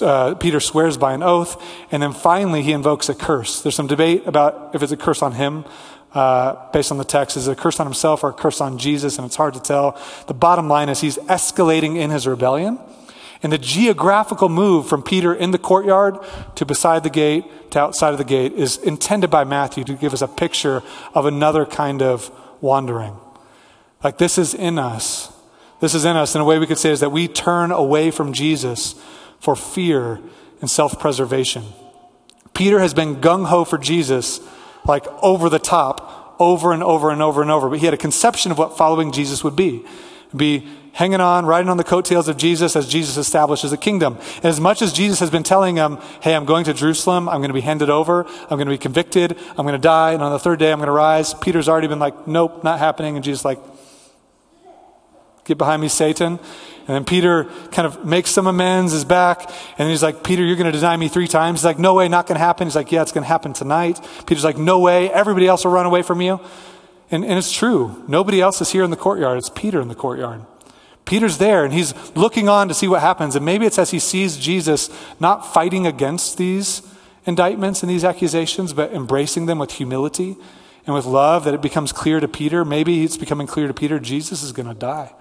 [0.02, 1.62] uh, Peter swears by an oath.
[1.90, 3.62] And then finally he invokes a curse.
[3.62, 5.64] There's some debate about if it's a curse on him.
[6.12, 8.78] Uh, based on the text, is it a curse on himself or a curse on
[8.78, 9.18] Jesus?
[9.18, 10.00] And it's hard to tell.
[10.26, 12.78] The bottom line is he's escalating in his rebellion.
[13.42, 16.18] And the geographical move from Peter in the courtyard
[16.56, 20.12] to beside the gate to outside of the gate is intended by Matthew to give
[20.12, 20.82] us a picture
[21.14, 23.16] of another kind of wandering.
[24.02, 25.32] Like this is in us.
[25.80, 26.34] This is in us.
[26.34, 28.94] And a way we could say is that we turn away from Jesus
[29.40, 30.20] for fear
[30.60, 31.64] and self preservation.
[32.54, 34.40] Peter has been gung ho for Jesus,
[34.84, 37.68] like over the top, over and over and over and over.
[37.68, 39.84] But he had a conception of what following Jesus would be.
[40.34, 44.18] Be hanging on, riding on the coattails of Jesus as Jesus establishes a kingdom.
[44.36, 47.38] And as much as Jesus has been telling him, hey, I'm going to Jerusalem, I'm
[47.38, 50.22] going to be handed over, I'm going to be convicted, I'm going to die, and
[50.22, 53.14] on the third day I'm going to rise, Peter's already been like, nope, not happening.
[53.14, 53.60] And Jesus like,
[55.44, 56.40] get behind me, Satan.
[56.88, 60.56] And then Peter kind of makes some amends, is back, and he's like, Peter, you're
[60.56, 61.60] going to deny me three times.
[61.60, 62.66] He's like, no way, not going to happen.
[62.66, 64.00] He's like, yeah, it's going to happen tonight.
[64.26, 66.40] Peter's like, no way, everybody else will run away from you.
[67.10, 68.02] And, and it's true.
[68.08, 69.36] Nobody else is here in the courtyard.
[69.36, 70.44] It's Peter in the courtyard.
[71.04, 73.34] Peter's there and he's looking on to see what happens.
[73.34, 76.82] And maybe it's as he sees Jesus not fighting against these
[77.24, 80.36] indictments and these accusations, but embracing them with humility
[80.86, 82.62] and with love that it becomes clear to Peter.
[82.62, 85.12] Maybe it's becoming clear to Peter Jesus is going to die.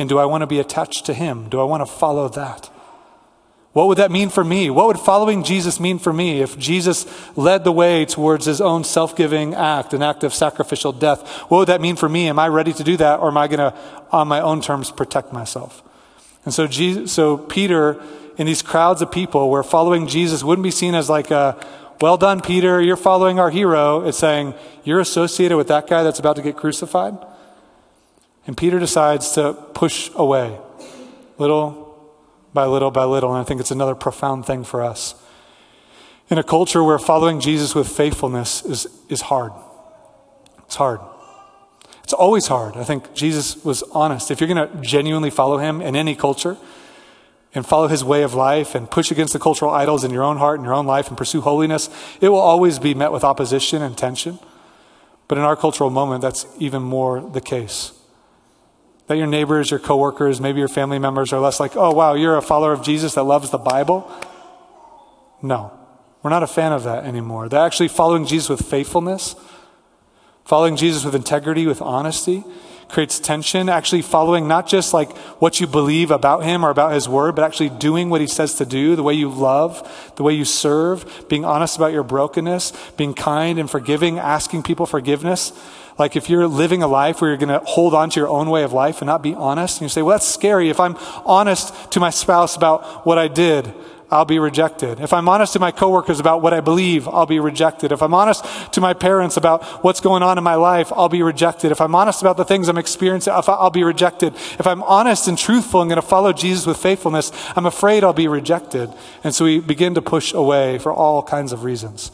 [0.00, 1.50] And do I want to be attached to him?
[1.50, 2.70] Do I want to follow that?
[3.74, 4.70] What would that mean for me?
[4.70, 7.04] What would following Jesus mean for me if Jesus
[7.36, 11.28] led the way towards his own self giving act, an act of sacrificial death?
[11.50, 12.28] What would that mean for me?
[12.30, 13.78] Am I ready to do that, or am I going to,
[14.10, 15.82] on my own terms, protect myself?
[16.46, 18.02] And so, Jesus, so Peter,
[18.38, 21.62] in these crowds of people, where following Jesus wouldn't be seen as like a,
[22.00, 24.00] well done, Peter, you're following our hero.
[24.06, 27.18] It's saying, you're associated with that guy that's about to get crucified.
[28.46, 30.58] And Peter decides to push away
[31.38, 31.80] little
[32.52, 33.30] by little by little.
[33.30, 35.14] And I think it's another profound thing for us.
[36.28, 39.52] In a culture where following Jesus with faithfulness is, is hard,
[40.60, 41.00] it's hard.
[42.04, 42.76] It's always hard.
[42.76, 44.30] I think Jesus was honest.
[44.30, 46.56] If you're going to genuinely follow him in any culture
[47.54, 50.38] and follow his way of life and push against the cultural idols in your own
[50.38, 51.88] heart and your own life and pursue holiness,
[52.20, 54.40] it will always be met with opposition and tension.
[55.28, 57.92] But in our cultural moment, that's even more the case
[59.10, 62.36] that your neighbors, your coworkers, maybe your family members are less like, oh, wow, you're
[62.36, 64.08] a follower of Jesus that loves the Bible?
[65.42, 65.76] No,
[66.22, 67.48] we're not a fan of that anymore.
[67.48, 69.34] They're actually following Jesus with faithfulness,
[70.44, 72.44] following Jesus with integrity, with honesty,
[72.86, 73.68] creates tension.
[73.68, 77.44] Actually, following not just like what you believe about him or about his word, but
[77.44, 81.26] actually doing what he says to do, the way you love, the way you serve,
[81.28, 85.52] being honest about your brokenness, being kind and forgiving, asking people forgiveness.
[85.98, 88.48] Like if you're living a life where you're going to hold on to your own
[88.48, 90.68] way of life and not be honest, and you say, well, that's scary.
[90.70, 93.72] If I'm honest to my spouse about what I did,
[94.12, 94.98] I'll be rejected.
[94.98, 97.92] If I'm honest to my coworkers about what I believe, I'll be rejected.
[97.92, 101.22] If I'm honest to my parents about what's going on in my life, I'll be
[101.22, 101.70] rejected.
[101.70, 104.34] If I'm honest about the things I'm experiencing, I'll be rejected.
[104.34, 108.12] If I'm honest and truthful and going to follow Jesus with faithfulness, I'm afraid I'll
[108.12, 108.92] be rejected.
[109.22, 112.10] And so we begin to push away for all kinds of reasons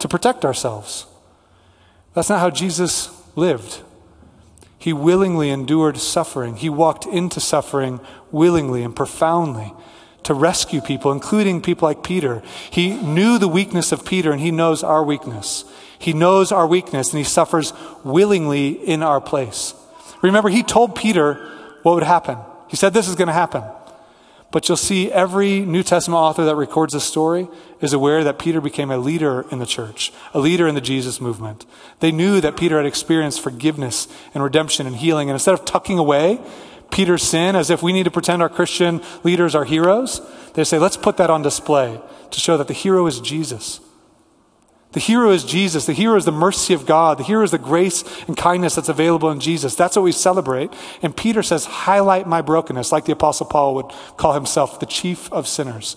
[0.00, 1.06] to protect ourselves.
[2.14, 3.80] That's not how Jesus lived.
[4.78, 6.56] He willingly endured suffering.
[6.56, 9.72] He walked into suffering willingly and profoundly
[10.24, 12.42] to rescue people, including people like Peter.
[12.70, 15.64] He knew the weakness of Peter and he knows our weakness.
[15.98, 17.72] He knows our weakness and he suffers
[18.04, 19.74] willingly in our place.
[20.20, 21.34] Remember, he told Peter
[21.82, 22.38] what would happen.
[22.68, 23.62] He said, This is going to happen.
[24.52, 27.48] But you'll see every New Testament author that records this story
[27.80, 31.22] is aware that Peter became a leader in the church, a leader in the Jesus
[31.22, 31.64] movement.
[32.00, 35.30] They knew that Peter had experienced forgiveness and redemption and healing.
[35.30, 36.38] And instead of tucking away
[36.90, 40.20] Peter's sin as if we need to pretend our Christian leaders are heroes,
[40.52, 41.98] they say, let's put that on display
[42.30, 43.80] to show that the hero is Jesus.
[44.92, 45.86] The hero is Jesus.
[45.86, 47.18] The hero is the mercy of God.
[47.18, 49.74] The hero is the grace and kindness that's available in Jesus.
[49.74, 50.70] That's what we celebrate.
[51.00, 55.32] And Peter says, highlight my brokenness, like the Apostle Paul would call himself, the chief
[55.32, 55.96] of sinners.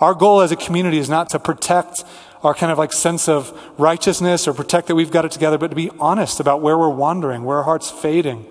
[0.00, 2.04] Our goal as a community is not to protect
[2.42, 5.68] our kind of like sense of righteousness or protect that we've got it together, but
[5.68, 8.44] to be honest about where we're wandering, where our heart's fading,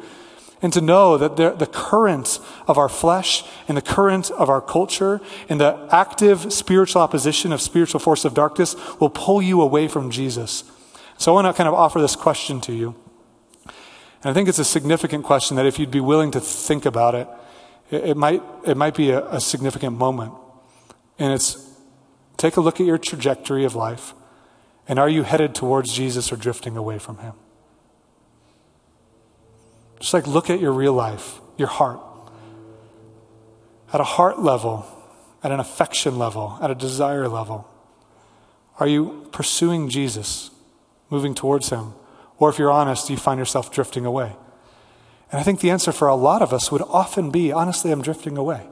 [0.64, 5.20] and to know that the, current of our flesh and the current of our culture
[5.50, 10.10] and the active spiritual opposition of spiritual force of darkness will pull you away from
[10.10, 10.64] Jesus.
[11.18, 12.96] So I want to kind of offer this question to you.
[13.66, 17.14] And I think it's a significant question that if you'd be willing to think about
[17.14, 17.28] it,
[17.92, 20.32] it, it might, it might be a, a significant moment.
[21.20, 21.70] And it's
[22.38, 24.14] take a look at your trajectory of life.
[24.88, 27.34] And are you headed towards Jesus or drifting away from him?
[30.04, 32.02] Just like look at your real life, your heart.
[33.94, 34.86] At a heart level,
[35.42, 37.66] at an affection level, at a desire level,
[38.82, 40.52] are you pursuing Jesus,
[41.10, 41.94] moving towards him?
[42.38, 44.36] Or if you're honest, do you find yourself drifting away?
[45.32, 48.02] And I think the answer for a lot of us would often be honestly, I'm
[48.02, 48.68] drifting away.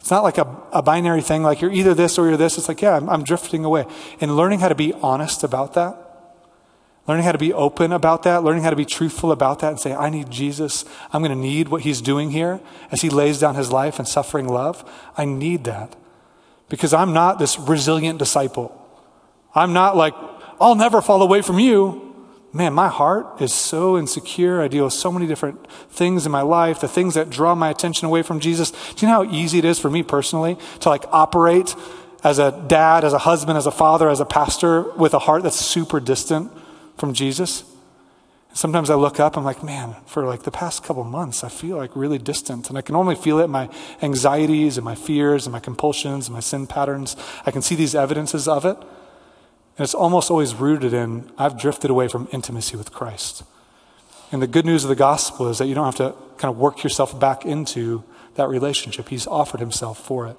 [0.00, 2.58] It's not like a, a binary thing, like you're either this or you're this.
[2.58, 3.86] It's like, yeah, I'm, I'm drifting away.
[4.20, 6.07] And learning how to be honest about that,
[7.08, 9.80] learning how to be open about that, learning how to be truthful about that and
[9.80, 10.84] say, I need Jesus.
[11.12, 12.60] I'm going to need what he's doing here
[12.92, 14.88] as he lays down his life and suffering love.
[15.16, 15.96] I need that
[16.68, 18.74] because I'm not this resilient disciple.
[19.54, 20.14] I'm not like,
[20.60, 22.08] I'll never fall away from you
[22.52, 24.60] man, my heart is so insecure.
[24.60, 27.70] I deal with so many different things in my life, the things that draw my
[27.70, 28.70] attention away from Jesus.
[28.70, 31.74] Do you know how easy it is for me personally to like operate
[32.24, 35.42] as a dad, as a husband, as a father, as a pastor with a heart
[35.42, 36.50] that's super distant
[36.98, 37.64] from Jesus?
[38.54, 41.76] Sometimes I look up, I'm like, man, for like the past couple months, I feel
[41.76, 42.68] like really distant.
[42.68, 43.68] And I can only feel it in my
[44.02, 47.14] anxieties and my fears and my compulsions and my sin patterns.
[47.46, 48.76] I can see these evidences of it.
[48.76, 53.44] And it's almost always rooted in I've drifted away from intimacy with Christ.
[54.32, 56.58] And the good news of the gospel is that you don't have to kind of
[56.58, 58.02] work yourself back into
[58.34, 59.08] that relationship.
[59.08, 60.36] He's offered himself for it.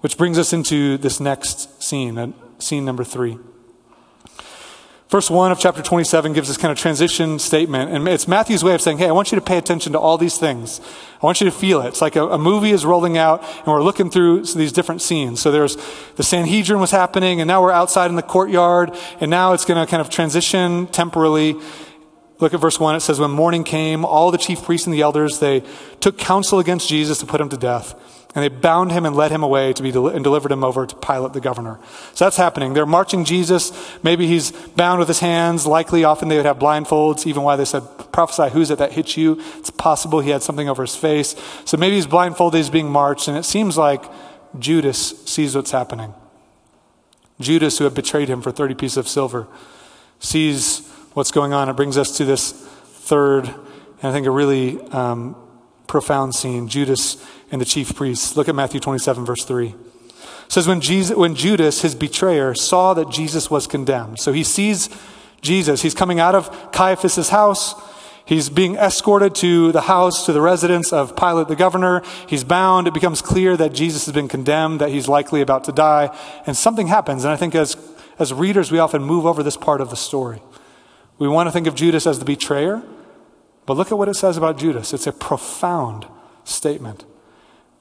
[0.00, 3.38] Which brings us into this next scene, scene number three.
[5.10, 7.90] Verse 1 of chapter 27 gives this kind of transition statement.
[7.90, 10.16] And it's Matthew's way of saying, hey, I want you to pay attention to all
[10.16, 10.80] these things.
[11.22, 11.88] I want you to feel it.
[11.88, 15.40] It's like a, a, movie is rolling out and we're looking through these different scenes.
[15.40, 15.76] So there's
[16.16, 19.84] the Sanhedrin was happening and now we're outside in the courtyard and now it's going
[19.84, 21.54] to kind of transition temporally.
[22.40, 22.96] Look at verse 1.
[22.96, 25.62] It says, when morning came, all the chief priests and the elders, they
[26.00, 27.94] took counsel against Jesus to put him to death.
[28.34, 30.86] And they bound him and led him away to be del- and delivered him over
[30.86, 31.78] to Pilate the governor.
[32.14, 32.74] So that's happening.
[32.74, 33.72] They're marching Jesus.
[34.02, 35.66] Maybe he's bound with his hands.
[35.66, 39.16] Likely, often they would have blindfolds, even why they said, prophesy, who's it that hits
[39.16, 39.40] you?
[39.58, 41.36] It's possible he had something over his face.
[41.64, 44.04] So maybe he's blindfolded, he's being marched, and it seems like
[44.58, 46.12] Judas sees what's happening.
[47.40, 49.46] Judas, who had betrayed him for 30 pieces of silver,
[50.18, 51.68] sees what's going on.
[51.68, 53.56] It brings us to this third, and
[54.02, 55.36] I think a really um,
[55.86, 56.68] profound scene.
[56.68, 58.36] Judas and the chief priests.
[58.36, 59.68] Look at Matthew 27, verse 3.
[59.68, 59.76] It
[60.48, 64.20] says, when, Jesus, when Judas, his betrayer, saw that Jesus was condemned.
[64.20, 64.88] So he sees
[65.40, 65.82] Jesus.
[65.82, 67.74] He's coming out of Caiaphas's house.
[68.26, 72.02] He's being escorted to the house, to the residence of Pilate the governor.
[72.26, 72.86] He's bound.
[72.86, 76.16] It becomes clear that Jesus has been condemned, that he's likely about to die.
[76.46, 77.24] And something happens.
[77.24, 77.76] And I think as,
[78.18, 80.40] as readers, we often move over this part of the story.
[81.18, 82.82] We want to think of Judas as the betrayer,
[83.66, 84.92] but look at what it says about Judas.
[84.92, 86.06] It's a profound
[86.44, 87.04] statement.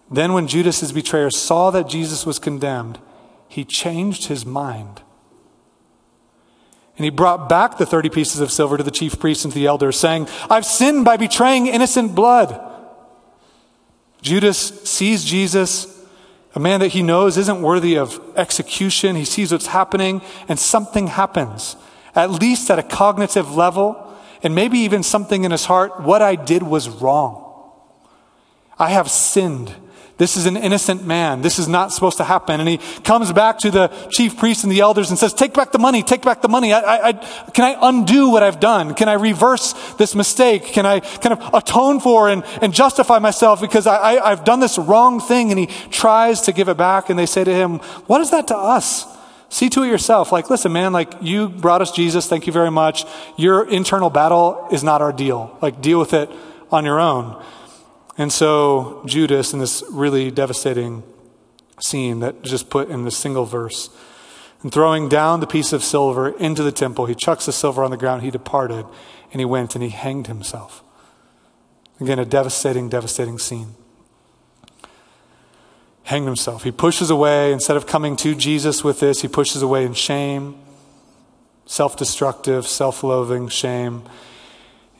[0.09, 2.99] Then, when Judas, his betrayer, saw that Jesus was condemned,
[3.47, 5.01] he changed his mind.
[6.97, 9.59] And he brought back the 30 pieces of silver to the chief priests and to
[9.59, 12.59] the elders, saying, I've sinned by betraying innocent blood.
[14.21, 16.05] Judas sees Jesus,
[16.55, 19.15] a man that he knows isn't worthy of execution.
[19.15, 21.75] He sees what's happening, and something happens,
[22.13, 24.02] at least at a cognitive level,
[24.43, 26.01] and maybe even something in his heart.
[26.01, 27.39] What I did was wrong.
[28.77, 29.73] I have sinned.
[30.17, 31.41] This is an innocent man.
[31.41, 32.59] This is not supposed to happen.
[32.59, 35.71] And he comes back to the chief priests and the elders and says, Take back
[35.71, 36.71] the money, take back the money.
[36.71, 37.13] I, I, I,
[37.49, 38.93] can I undo what I've done?
[38.93, 40.65] Can I reverse this mistake?
[40.65, 44.77] Can I kind of atone for and, and justify myself because I, I've done this
[44.77, 45.49] wrong thing?
[45.49, 47.09] And he tries to give it back.
[47.09, 49.05] And they say to him, What is that to us?
[49.53, 50.31] See to it yourself.
[50.31, 52.25] Like, listen, man, like you brought us Jesus.
[52.27, 53.05] Thank you very much.
[53.37, 55.55] Your internal battle is not our deal.
[55.61, 56.27] Like, deal with it
[56.71, 57.39] on your own.
[58.17, 61.03] And so Judas, in this really devastating
[61.79, 63.91] scene that just put in this single verse,
[64.63, 67.91] and throwing down the piece of silver into the temple, he chucks the silver on
[67.91, 68.23] the ground.
[68.23, 68.87] He departed,
[69.31, 70.83] and he went and he hanged himself.
[71.99, 73.75] Again, a devastating, devastating scene.
[76.03, 76.63] Hanged himself.
[76.63, 80.55] He pushes away, instead of coming to Jesus with this, he pushes away in shame,
[81.65, 84.03] self destructive, self loathing, shame,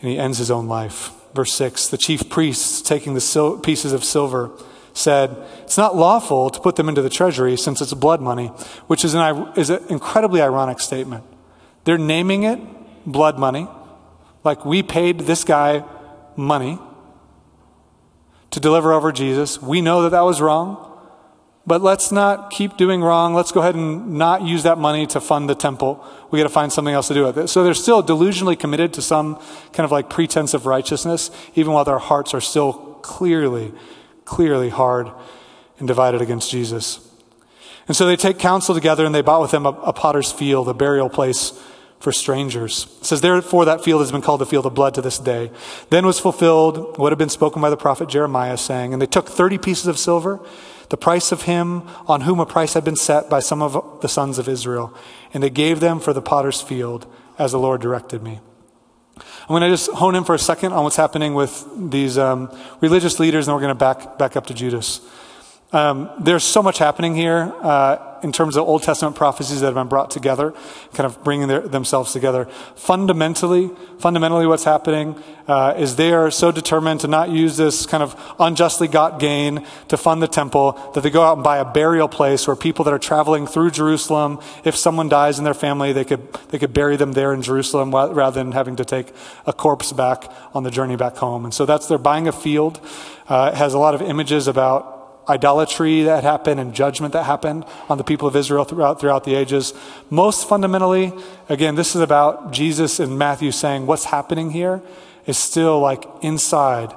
[0.02, 3.94] and he ends his own life verse 6 the chief priests, taking the sil- pieces
[3.94, 4.52] of silver,
[4.94, 8.48] said, It's not lawful to put them into the treasury since it's blood money,
[8.88, 11.24] which is an, is an incredibly ironic statement.
[11.84, 12.60] They're naming it
[13.06, 13.68] blood money,
[14.44, 15.84] like we paid this guy
[16.36, 16.80] money
[18.52, 19.62] to deliver over Jesus.
[19.62, 20.90] We know that that was wrong.
[21.66, 23.34] But let's not keep doing wrong.
[23.34, 26.06] Let's go ahead and not use that money to fund the temple.
[26.30, 27.48] We got to find something else to do with it.
[27.48, 29.40] So they're still delusionally committed to some
[29.72, 33.72] kind of like pretense of righteousness, even while their hearts are still clearly,
[34.26, 35.10] clearly hard
[35.80, 37.00] and divided against Jesus.
[37.88, 40.68] And so they take counsel together and they bought with them a, a potter's field,
[40.68, 41.54] a burial place
[42.00, 42.88] for strangers.
[43.00, 45.52] It says, Therefore, that field has been called the field of blood to this day.
[45.90, 49.30] Then was fulfilled what had been spoken by the prophet Jeremiah, saying, And they took
[49.30, 50.42] 30 pieces of silver,
[50.94, 54.08] the price of him on whom a price had been set by some of the
[54.08, 54.94] sons of Israel,
[55.34, 57.08] and they gave them for the potter's field,
[57.40, 58.40] as the Lord directed me.
[59.18, 62.56] I'm going to just hone in for a second on what's happening with these um,
[62.80, 65.02] religious leaders, and we're going to back, back up to Judas.
[65.72, 69.76] Um, there's so much happening here uh, in terms of Old Testament prophecies that have
[69.76, 70.54] been brought together,
[70.94, 72.46] kind of bringing their, themselves together.
[72.76, 73.70] Fundamentally,
[74.00, 78.16] fundamentally, what's happening uh, is they are so determined to not use this kind of
[78.40, 82.08] unjustly got gain to fund the temple that they go out and buy a burial
[82.08, 86.06] place where people that are traveling through Jerusalem, if someone dies in their family, they
[86.06, 89.14] could they could bury them there in Jerusalem rather than having to take
[89.46, 91.44] a corpse back on the journey back home.
[91.44, 92.80] And so that's they're buying a field.
[93.28, 94.93] Uh, it has a lot of images about
[95.28, 99.36] idolatry that happened and judgment that happened on the people of Israel throughout, throughout the
[99.36, 99.74] ages.
[100.10, 101.14] Most fundamentally,
[101.50, 104.82] again, this is about Jesus and Matthew saying what's happening here
[105.26, 106.94] is still like inside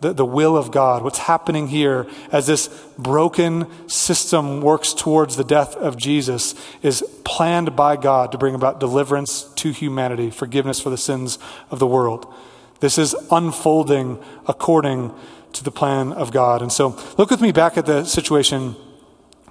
[0.00, 1.02] the, the will of God.
[1.02, 2.68] What's happening here as this
[2.98, 8.80] broken system works towards the death of Jesus is planned by God to bring about
[8.80, 11.38] deliverance to humanity, forgiveness for the sins
[11.70, 12.32] of the world.
[12.80, 15.14] This is unfolding according
[15.58, 16.62] to the plan of God.
[16.62, 18.76] And so look with me back at the situation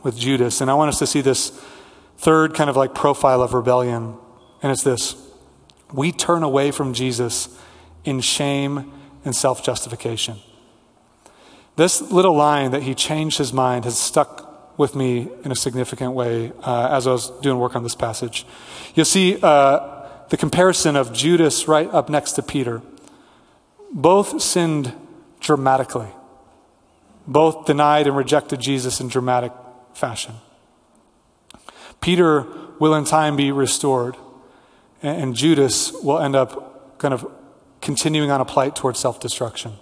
[0.03, 1.49] with Judas, and I want us to see this
[2.17, 4.15] third kind of like profile of rebellion.
[4.61, 5.15] And it's this
[5.93, 7.49] we turn away from Jesus
[8.03, 8.91] in shame
[9.23, 10.37] and self justification.
[11.75, 16.13] This little line that he changed his mind has stuck with me in a significant
[16.13, 18.45] way uh, as I was doing work on this passage.
[18.93, 22.81] You'll see uh, the comparison of Judas right up next to Peter.
[23.91, 24.93] Both sinned
[25.45, 26.09] dramatically.
[27.27, 29.51] Both denied and rejected Jesus in dramatic
[29.93, 30.33] fashion.
[32.01, 32.45] Peter
[32.79, 34.17] will in time be restored,
[35.01, 37.31] and Judas will end up kind of
[37.79, 39.73] continuing on a plight towards self destruction.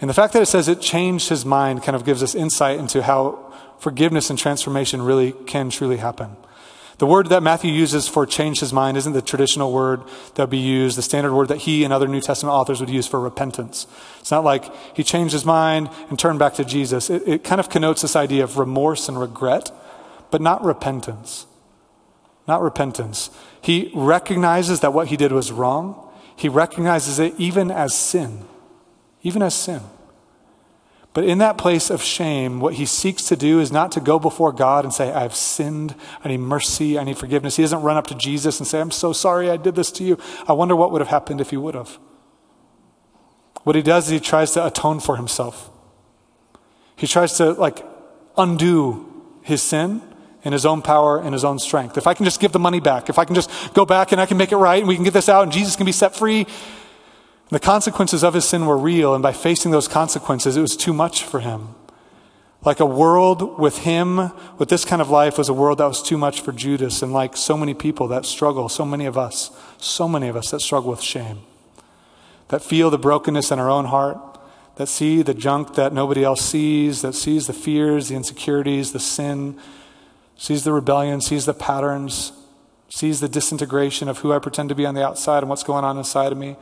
[0.00, 2.78] And the fact that it says it changed his mind kind of gives us insight
[2.78, 6.36] into how forgiveness and transformation really can truly happen.
[6.98, 10.02] The word that Matthew uses for change his mind isn't the traditional word
[10.34, 12.88] that would be used, the standard word that he and other New Testament authors would
[12.88, 13.86] use for repentance.
[14.18, 17.10] It's not like he changed his mind and turned back to Jesus.
[17.10, 19.70] It, it kind of connotes this idea of remorse and regret,
[20.30, 21.46] but not repentance.
[22.48, 23.28] Not repentance.
[23.60, 26.02] He recognizes that what he did was wrong.
[26.34, 28.44] He recognizes it even as sin.
[29.22, 29.82] Even as sin.
[31.16, 34.18] But in that place of shame, what he seeks to do is not to go
[34.18, 37.56] before God and say, I've sinned, I need mercy, I need forgiveness.
[37.56, 40.04] He doesn't run up to Jesus and say, I'm so sorry I did this to
[40.04, 40.18] you.
[40.46, 41.98] I wonder what would have happened if he would have.
[43.64, 45.70] What he does is he tries to atone for himself.
[46.96, 47.82] He tries to like
[48.36, 50.02] undo his sin
[50.42, 51.96] in his own power and his own strength.
[51.96, 54.20] If I can just give the money back, if I can just go back and
[54.20, 55.92] I can make it right and we can get this out and Jesus can be
[55.92, 56.46] set free,
[57.50, 60.92] the consequences of his sin were real, and by facing those consequences, it was too
[60.92, 61.74] much for him.
[62.64, 66.02] Like a world with him, with this kind of life, was a world that was
[66.02, 69.50] too much for Judas, and like so many people that struggle, so many of us,
[69.78, 71.40] so many of us that struggle with shame,
[72.48, 74.18] that feel the brokenness in our own heart,
[74.74, 79.00] that see the junk that nobody else sees, that sees the fears, the insecurities, the
[79.00, 79.56] sin,
[80.36, 82.32] sees the rebellion, sees the patterns,
[82.88, 85.84] sees the disintegration of who I pretend to be on the outside and what's going
[85.84, 86.56] on inside of me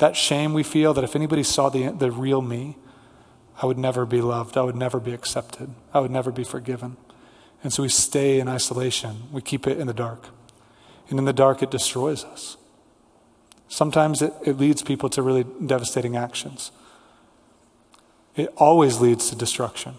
[0.00, 2.76] that shame we feel that if anybody saw the, the real me,
[3.60, 4.56] I would never be loved.
[4.56, 5.70] I would never be accepted.
[5.92, 6.96] I would never be forgiven.
[7.62, 9.24] And so we stay in isolation.
[9.30, 10.28] We keep it in the dark.
[11.10, 12.56] And in the dark, it destroys us.
[13.68, 16.72] Sometimes it, it leads people to really devastating actions.
[18.36, 19.96] It always leads to destruction.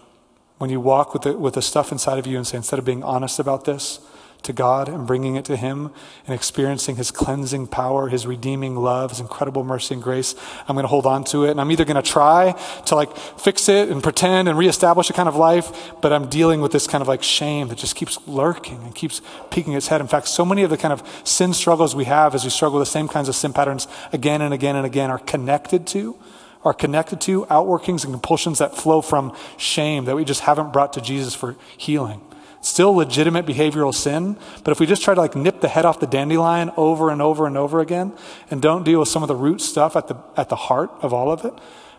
[0.58, 2.84] When you walk with the, with the stuff inside of you and say, instead of
[2.84, 4.00] being honest about this,
[4.44, 5.90] to God and bringing it to Him
[6.26, 10.34] and experiencing His cleansing power, His redeeming love, His incredible mercy and grace,
[10.68, 11.52] I'm going to hold on to it.
[11.52, 12.52] And I'm either going to try
[12.86, 16.60] to like fix it and pretend and reestablish a kind of life, but I'm dealing
[16.60, 19.20] with this kind of like shame that just keeps lurking and keeps
[19.50, 20.00] peeking its head.
[20.00, 22.78] In fact, so many of the kind of sin struggles we have as we struggle
[22.78, 26.16] with the same kinds of sin patterns again and again and again are connected to
[26.64, 30.92] are connected to outworkings and compulsions that flow from shame that we just haven't brought
[30.92, 32.20] to Jesus for healing.
[32.62, 35.98] Still legitimate behavioral sin, but if we just try to like nip the head off
[35.98, 38.12] the dandelion over and over and over again
[38.52, 41.12] and don't deal with some of the root stuff at the, at the heart of
[41.12, 41.52] all of it,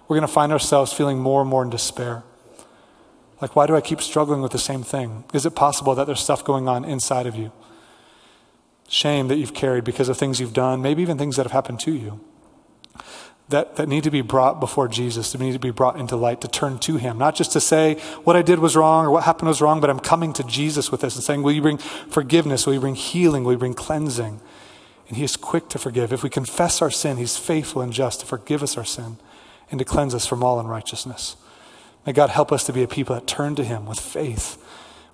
[0.08, 2.24] we're going to find ourselves feeling more and more in despair.
[3.42, 5.26] Like, why do I keep struggling with the same thing?
[5.34, 7.52] Is it possible that there's stuff going on inside of you?
[8.88, 11.82] Shame that you've carried because of things you've done, maybe even things that have happened
[11.82, 12.22] to you.
[13.54, 16.42] That, that need to be brought before Jesus, that need to be brought into light,
[16.42, 17.20] to turn to Him.
[17.20, 19.92] Not just to say what I did was wrong or what happened was wrong, but
[19.92, 22.66] I'm coming to Jesus with this and saying, Will you bring forgiveness?
[22.66, 23.44] Will you bring healing?
[23.44, 24.42] Will you bring cleansing?
[25.08, 26.12] And He is quick to forgive.
[26.12, 29.18] If we confess our sin, He's faithful and just to forgive us our sin
[29.70, 31.36] and to cleanse us from all unrighteousness.
[32.08, 34.58] May God help us to be a people that turn to Him with faith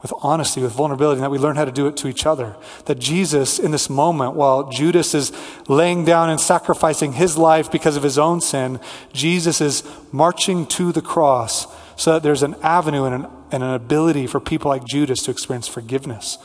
[0.02, 2.56] with honesty, with vulnerability, and that we learn how to do it to each other.
[2.86, 5.32] That Jesus, in this moment, while Judas is
[5.68, 8.80] laying down and sacrificing his life because of his own sin,
[9.12, 13.74] Jesus is marching to the cross so that there's an avenue and an, and an
[13.74, 16.38] ability for people like Judas to experience forgiveness,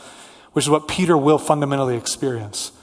[0.51, 2.73] which is what Peter will fundamentally experience.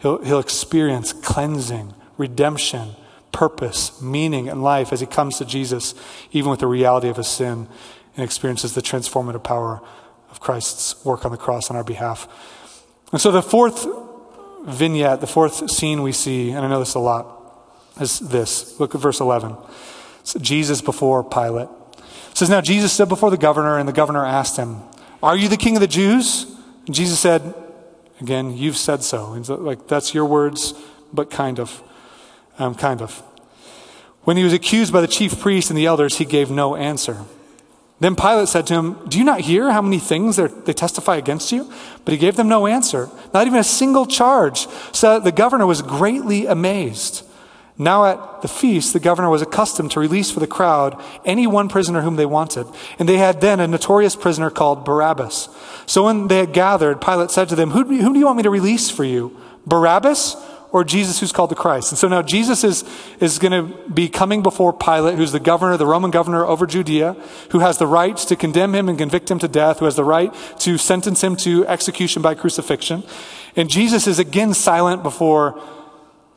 [0.00, 2.90] He'll, he'll experience cleansing, redemption,
[3.32, 5.94] purpose, meaning and life as he comes to Jesus,
[6.32, 7.66] even with the reality of his sin,
[8.14, 9.80] and experiences the transformative power
[10.30, 12.28] of Christ's work on the cross on our behalf.
[13.12, 13.86] And so the fourth
[14.64, 17.34] vignette, the fourth scene we see, and I know this a lot,
[18.00, 18.78] is this.
[18.78, 19.56] Look at verse 11.
[20.20, 21.68] It's Jesus before Pilate.
[21.98, 24.82] It says, Now Jesus stood before the governor, and the governor asked him,
[25.22, 26.46] Are you the king of the Jews?
[26.86, 27.54] And Jesus said,
[28.20, 29.32] Again, you've said so.
[29.32, 30.74] And so, like, that's your words,
[31.12, 31.82] but kind of.
[32.58, 33.22] Um, kind of.
[34.22, 37.24] When he was accused by the chief priests and the elders, he gave no answer.
[38.00, 41.50] Then Pilate said to him, Do you not hear how many things they testify against
[41.50, 41.70] you?
[42.04, 44.68] But he gave them no answer, not even a single charge.
[44.92, 47.24] So the governor was greatly amazed.
[47.76, 51.68] Now at the feast, the governor was accustomed to release for the crowd any one
[51.68, 52.66] prisoner whom they wanted.
[52.98, 55.48] And they had then a notorious prisoner called Barabbas.
[55.86, 58.50] So when they had gathered, Pilate said to them, Who, do you want me to
[58.50, 59.36] release for you?
[59.66, 60.36] Barabbas
[60.70, 61.92] or Jesus who's called the Christ.
[61.92, 62.84] And so now Jesus is,
[63.20, 67.16] is going to be coming before Pilate, who's the governor, the Roman governor over Judea,
[67.50, 70.04] who has the right to condemn him and convict him to death, who has the
[70.04, 73.02] right to sentence him to execution by crucifixion.
[73.56, 75.60] And Jesus is again silent before,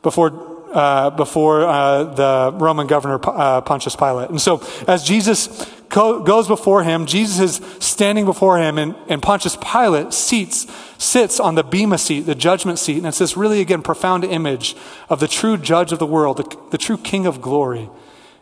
[0.02, 4.30] before uh, before uh, the Roman governor uh, Pontius Pilate.
[4.30, 9.22] And so, as Jesus co- goes before him, Jesus is standing before him, and, and
[9.22, 10.66] Pontius Pilate seats,
[10.98, 12.98] sits on the Bema seat, the judgment seat.
[12.98, 14.74] And it's this really, again, profound image
[15.08, 17.88] of the true judge of the world, the, the true king of glory,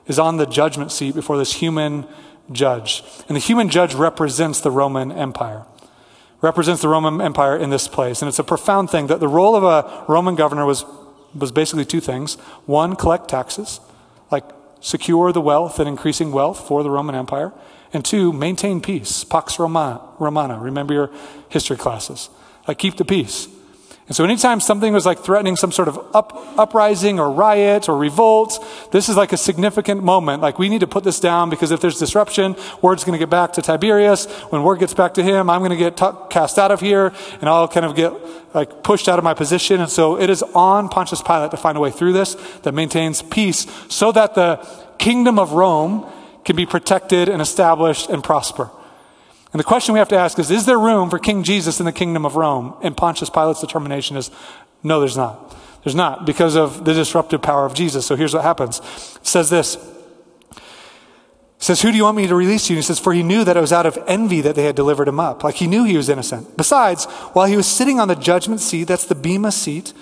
[0.06, 2.06] is on the judgment seat before this human
[2.50, 3.04] judge.
[3.28, 5.66] And the human judge represents the Roman Empire
[6.42, 8.22] represents the Roman Empire in this place.
[8.22, 10.86] And it's a profound thing that the role of a Roman governor was
[11.34, 12.36] was basically two things.
[12.66, 13.80] One, collect taxes,
[14.30, 14.44] like
[14.80, 17.52] secure the wealth and increasing wealth for the Roman Empire.
[17.92, 19.24] And two, maintain peace.
[19.24, 20.58] Pax Romana.
[20.60, 21.10] Remember your
[21.48, 22.30] history classes.
[22.66, 23.48] Like keep the peace.
[24.10, 27.96] And so anytime something was like threatening some sort of up, uprising or riot or
[27.96, 28.58] revolt,
[28.90, 30.42] this is like a significant moment.
[30.42, 33.30] Like we need to put this down because if there's disruption, word's going to get
[33.30, 34.26] back to Tiberius.
[34.50, 37.12] When word gets back to him, I'm going to get t- cast out of here
[37.40, 38.12] and I'll kind of get
[38.52, 39.80] like pushed out of my position.
[39.80, 43.22] And so it is on Pontius Pilate to find a way through this that maintains
[43.22, 44.56] peace so that the
[44.98, 46.04] kingdom of Rome
[46.44, 48.70] can be protected and established and prosper.
[49.52, 51.86] And the question we have to ask is Is there room for King Jesus in
[51.86, 52.74] the kingdom of Rome?
[52.82, 54.30] And Pontius Pilate's determination is
[54.82, 55.56] no, there's not.
[55.84, 58.06] There's not because of the disruptive power of Jesus.
[58.06, 58.80] So here's what happens
[59.16, 59.78] it says this.
[61.58, 62.74] Says, Who do you want me to release you?
[62.74, 64.74] And he says, For he knew that it was out of envy that they had
[64.74, 65.44] delivered him up.
[65.44, 66.56] Like he knew he was innocent.
[66.56, 69.92] Besides, while he was sitting on the judgment seat, that's the Bema seat,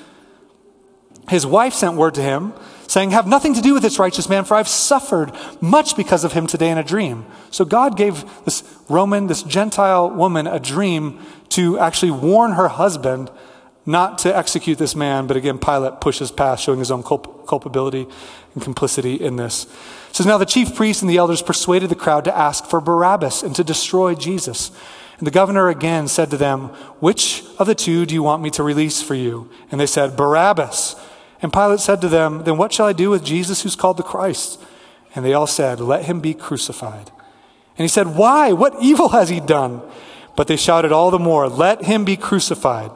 [1.29, 2.53] his wife sent word to him
[2.89, 6.33] saying, Have nothing to do with this righteous man, for I've suffered much because of
[6.33, 7.26] him today in a dream.
[7.51, 11.20] So God gave this Roman, this Gentile woman, a dream
[11.51, 13.31] to actually warn her husband
[13.87, 15.26] not to execute this man.
[15.26, 18.07] But again, Pilate pushes past, showing his own culp- culpability
[18.55, 19.64] and complicity in this.
[20.11, 22.81] It says, Now the chief priests and the elders persuaded the crowd to ask for
[22.81, 24.70] Barabbas and to destroy Jesus.
[25.18, 26.68] And the governor again said to them,
[27.01, 29.51] Which of the two do you want me to release for you?
[29.70, 30.97] And they said, Barabbas.
[31.41, 34.03] And Pilate said to them, Then what shall I do with Jesus who's called the
[34.03, 34.61] Christ?
[35.14, 37.11] And they all said, Let him be crucified.
[37.76, 38.53] And he said, Why?
[38.53, 39.82] What evil has he done?
[40.36, 42.91] But they shouted all the more, Let him be crucified.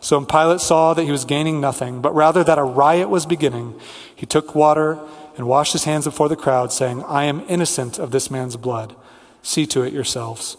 [0.00, 3.26] So when Pilate saw that he was gaining nothing, but rather that a riot was
[3.26, 3.78] beginning,
[4.14, 4.98] he took water
[5.36, 8.94] and washed his hands before the crowd, saying, I am innocent of this man's blood.
[9.42, 10.56] See to it yourselves.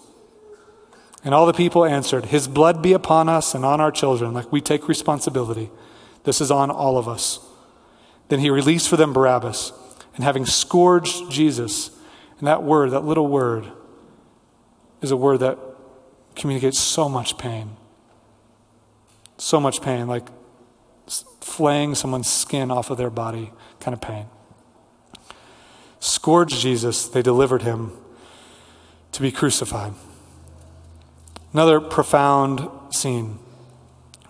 [1.23, 4.51] And all the people answered, His blood be upon us and on our children, like
[4.51, 5.69] we take responsibility.
[6.28, 7.39] This is on all of us.
[8.28, 9.71] Then he released for them Barabbas,
[10.13, 11.89] and having scourged Jesus,
[12.38, 13.71] and that word, that little word,
[15.01, 15.57] is a word that
[16.36, 17.78] communicates so much pain.
[19.38, 20.28] So much pain, like
[21.39, 24.25] flaying someone's skin off of their body kind of pain.
[26.01, 27.93] Scourged Jesus, they delivered him
[29.13, 29.93] to be crucified.
[31.53, 33.39] Another profound scene.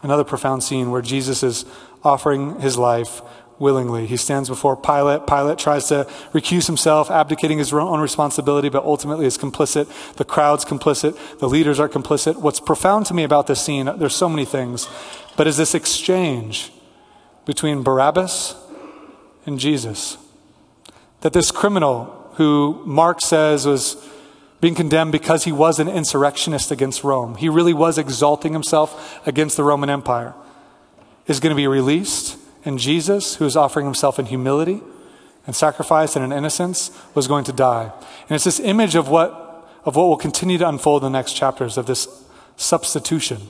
[0.04, 1.66] Another profound scene where Jesus is
[2.08, 3.22] offering his life
[3.60, 4.06] willingly.
[4.06, 5.28] He stands before Pilate.
[5.28, 9.88] Pilate tries to recuse himself, abdicating his own responsibility, but ultimately is complicit.
[10.16, 11.40] The crowd's complicit.
[11.40, 12.38] The leaders are complicit.
[12.38, 14.88] What's profound to me about this scene, there's so many things,
[15.36, 16.72] but is this exchange
[17.46, 18.56] between Barabbas
[19.46, 20.18] and Jesus.
[21.22, 23.96] That this criminal, who Mark says was
[24.60, 29.56] being condemned because he was an insurrectionist against Rome, he really was exalting himself against
[29.56, 30.36] the Roman Empire,
[31.28, 32.38] is going to be released.
[32.66, 34.82] And Jesus, who is offering himself in humility
[35.46, 37.92] and sacrifice and in innocence, was going to die.
[38.30, 41.34] And it's this image of what, of what will continue to unfold in the next
[41.34, 42.26] chapters of this
[42.58, 43.42] substitution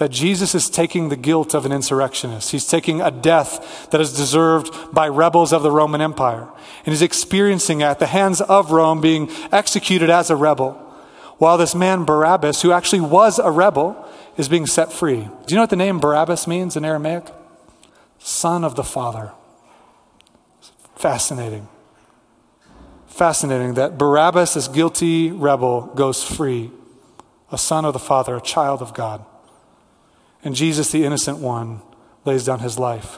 [0.00, 2.52] that Jesus is taking the guilt of an insurrectionist.
[2.52, 6.48] He's taking a death that is deserved by rebels of the Roman Empire.
[6.86, 10.72] And he's experiencing at the hands of Rome being executed as a rebel.
[11.36, 14.08] While this man Barabbas, who actually was a rebel,
[14.40, 15.20] is being set free.
[15.20, 17.26] Do you know what the name Barabbas means in Aramaic?
[18.18, 19.32] Son of the Father.
[20.96, 21.68] Fascinating.
[23.06, 26.70] Fascinating that Barabbas, this guilty rebel, goes free.
[27.52, 29.24] A son of the Father, a child of God.
[30.42, 31.82] And Jesus, the innocent one,
[32.24, 33.16] lays down his life.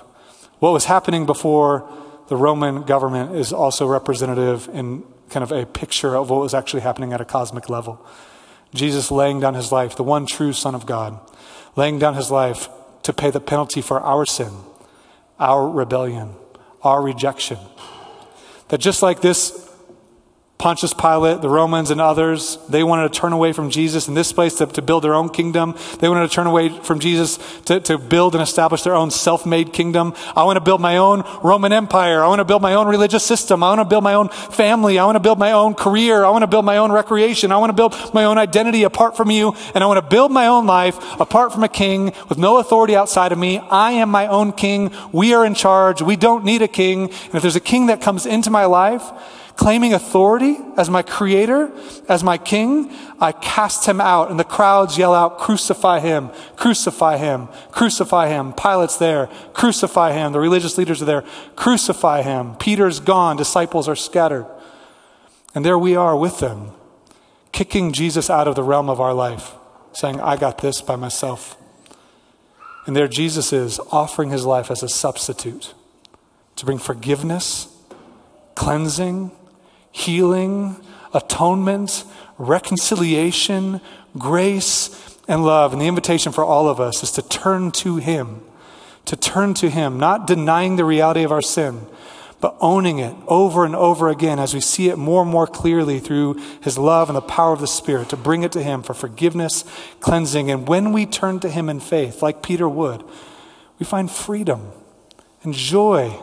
[0.58, 1.88] What was happening before
[2.28, 6.80] the Roman government is also representative in kind of a picture of what was actually
[6.80, 8.04] happening at a cosmic level.
[8.74, 11.18] Jesus laying down his life, the one true Son of God,
[11.76, 12.68] laying down his life
[13.02, 14.52] to pay the penalty for our sin,
[15.38, 16.34] our rebellion,
[16.82, 17.58] our rejection.
[18.68, 19.71] That just like this
[20.62, 24.32] Pontius Pilate, the Romans, and others, they wanted to turn away from Jesus in this
[24.32, 25.74] place to, to build their own kingdom.
[25.98, 29.44] They wanted to turn away from Jesus to, to build and establish their own self
[29.44, 30.14] made kingdom.
[30.36, 32.22] I want to build my own Roman Empire.
[32.22, 33.64] I want to build my own religious system.
[33.64, 35.00] I want to build my own family.
[35.00, 36.24] I want to build my own career.
[36.24, 37.50] I want to build my own recreation.
[37.50, 39.56] I want to build my own identity apart from you.
[39.74, 42.94] And I want to build my own life apart from a king with no authority
[42.94, 43.58] outside of me.
[43.58, 44.92] I am my own king.
[45.10, 46.02] We are in charge.
[46.02, 47.10] We don't need a king.
[47.10, 49.02] And if there's a king that comes into my life,
[49.56, 51.70] claiming authority as my creator,
[52.08, 52.90] as my king,
[53.20, 54.30] I cast him out.
[54.30, 58.52] And the crowds yell out, Crucify him, crucify him, crucify him.
[58.52, 60.32] Pilate's there, crucify him.
[60.32, 61.24] The religious leaders are there,
[61.56, 62.56] crucify him.
[62.56, 64.46] Peter's gone, disciples are scattered.
[65.54, 66.70] And there we are with them,
[67.52, 69.52] kicking Jesus out of the realm of our life,
[69.92, 71.56] saying, I got this by myself.
[72.86, 75.74] And there Jesus is offering his life as a substitute
[76.56, 77.68] to bring forgiveness,
[78.54, 79.30] cleansing,
[79.92, 80.76] healing,
[81.14, 82.04] atonement,
[82.38, 83.80] reconciliation,
[84.18, 85.72] grace, and love.
[85.72, 88.42] And the invitation for all of us is to turn to Him,
[89.04, 91.86] to turn to Him, not denying the reality of our sin,
[92.40, 96.00] but owning it over and over again as we see it more and more clearly
[96.00, 98.94] through His love and the power of the Spirit, to bring it to Him for
[98.94, 99.64] forgiveness,
[100.00, 100.50] cleansing.
[100.50, 103.04] And when we turn to Him in faith, like Peter would,
[103.78, 104.72] we find freedom
[105.44, 106.20] and joy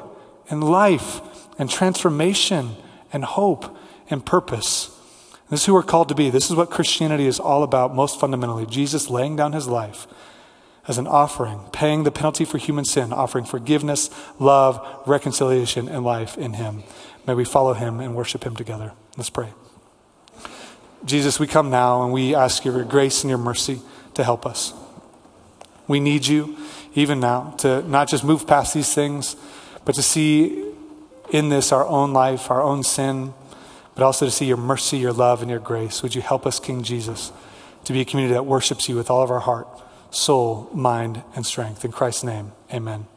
[0.49, 1.21] and life
[1.57, 2.75] and transformation
[3.11, 3.77] and hope
[4.09, 4.95] and purpose.
[5.49, 6.29] This is who we're called to be.
[6.29, 8.65] This is what Christianity is all about, most fundamentally.
[8.65, 10.07] Jesus laying down his life
[10.87, 16.37] as an offering, paying the penalty for human sin, offering forgiveness, love, reconciliation, and life
[16.37, 16.83] in him.
[17.25, 18.93] May we follow him and worship him together.
[19.17, 19.53] Let's pray.
[21.05, 23.81] Jesus, we come now and we ask your grace and your mercy
[24.15, 24.73] to help us.
[25.87, 26.57] We need you
[26.93, 29.35] even now to not just move past these things,
[29.85, 30.68] but to see
[31.31, 33.33] in this our own life, our own sin,
[33.95, 36.01] but also to see your mercy, your love, and your grace.
[36.03, 37.31] Would you help us, King Jesus,
[37.83, 39.67] to be a community that worships you with all of our heart,
[40.11, 41.85] soul, mind, and strength.
[41.85, 43.07] In Christ's name, amen.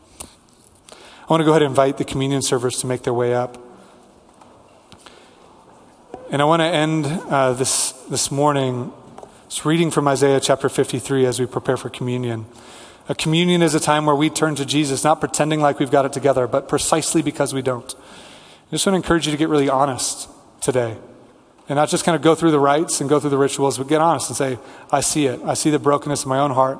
[0.90, 3.58] I want to go ahead and invite the communion servers to make their way up.
[6.30, 8.92] And I want to end uh, this, this morning
[9.48, 12.46] just reading from Isaiah chapter 53 as we prepare for communion.
[13.08, 16.04] A communion is a time where we turn to Jesus, not pretending like we've got
[16.04, 17.94] it together, but precisely because we don't.
[17.94, 20.28] I just want to encourage you to get really honest
[20.60, 20.96] today.
[21.68, 23.88] And not just kind of go through the rites and go through the rituals, but
[23.88, 24.58] get honest and say,
[24.90, 25.40] I see it.
[25.44, 26.78] I see the brokenness in my own heart.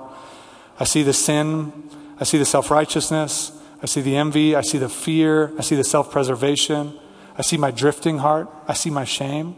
[0.78, 1.72] I see the sin.
[2.20, 3.52] I see the self righteousness.
[3.82, 4.54] I see the envy.
[4.54, 5.52] I see the fear.
[5.58, 6.98] I see the self preservation.
[7.36, 8.48] I see my drifting heart.
[8.68, 9.56] I see my shame.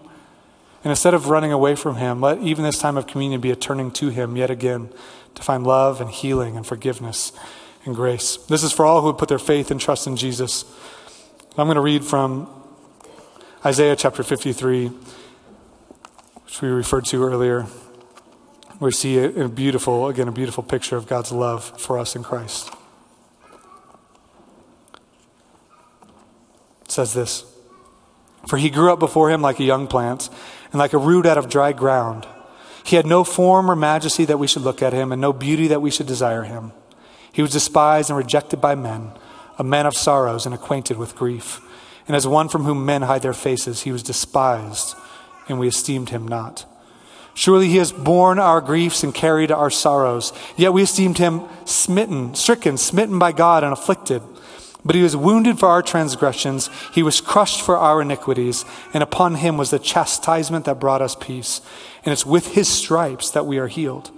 [0.82, 3.56] And instead of running away from Him, let even this time of communion be a
[3.56, 4.90] turning to Him yet again
[5.35, 7.32] to find love and healing and forgiveness
[7.85, 8.37] and grace.
[8.49, 10.64] This is for all who put their faith and trust in Jesus.
[11.57, 12.49] I'm going to read from
[13.64, 14.89] Isaiah chapter 53,
[16.45, 17.66] which we referred to earlier.
[18.80, 22.22] We see a, a beautiful, again, a beautiful picture of God's love for us in
[22.22, 22.70] Christ.
[26.85, 27.45] It says this
[28.49, 30.28] For he grew up before him like a young plant,
[30.72, 32.26] and like a root out of dry ground.
[32.85, 35.66] He had no form or majesty that we should look at him, and no beauty
[35.68, 36.72] that we should desire him.
[37.32, 39.11] He was despised and rejected by men,
[39.59, 41.61] a man of sorrows and acquainted with grief.
[42.07, 44.95] And as one from whom men hide their faces, he was despised,
[45.49, 46.66] and we esteemed him not.
[47.32, 50.32] Surely he has borne our griefs and carried our sorrows.
[50.57, 54.22] Yet we esteemed him smitten, stricken, smitten by God, and afflicted.
[54.85, 59.37] But he was wounded for our transgressions, he was crushed for our iniquities, and upon
[59.37, 61.62] him was the chastisement that brought us peace.
[62.05, 64.11] And it's with his stripes that we are healed.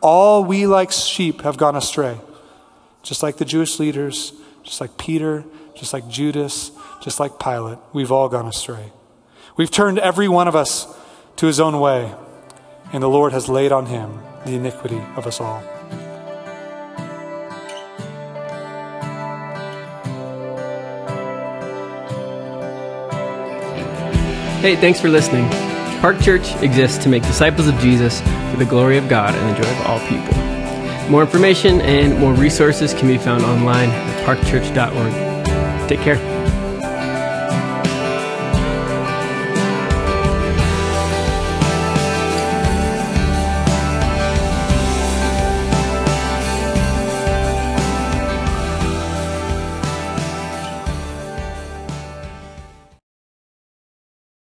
[0.00, 2.18] All we like sheep have gone astray,
[3.02, 4.32] just like the Jewish leaders,
[4.62, 5.44] just like Peter,
[5.74, 6.70] just like Judas,
[7.02, 7.78] just like Pilate.
[7.92, 8.92] We've all gone astray.
[9.56, 10.86] We've turned every one of us
[11.36, 12.14] to his own way,
[12.92, 15.60] and the Lord has laid on him the iniquity of us all.
[24.60, 25.69] Hey, thanks for listening.
[26.00, 28.20] Park Church exists to make disciples of Jesus
[28.50, 30.34] for the glory of God and the joy of all people.
[31.10, 35.88] More information and more resources can be found online at parkchurch.org.
[35.88, 36.39] Take care.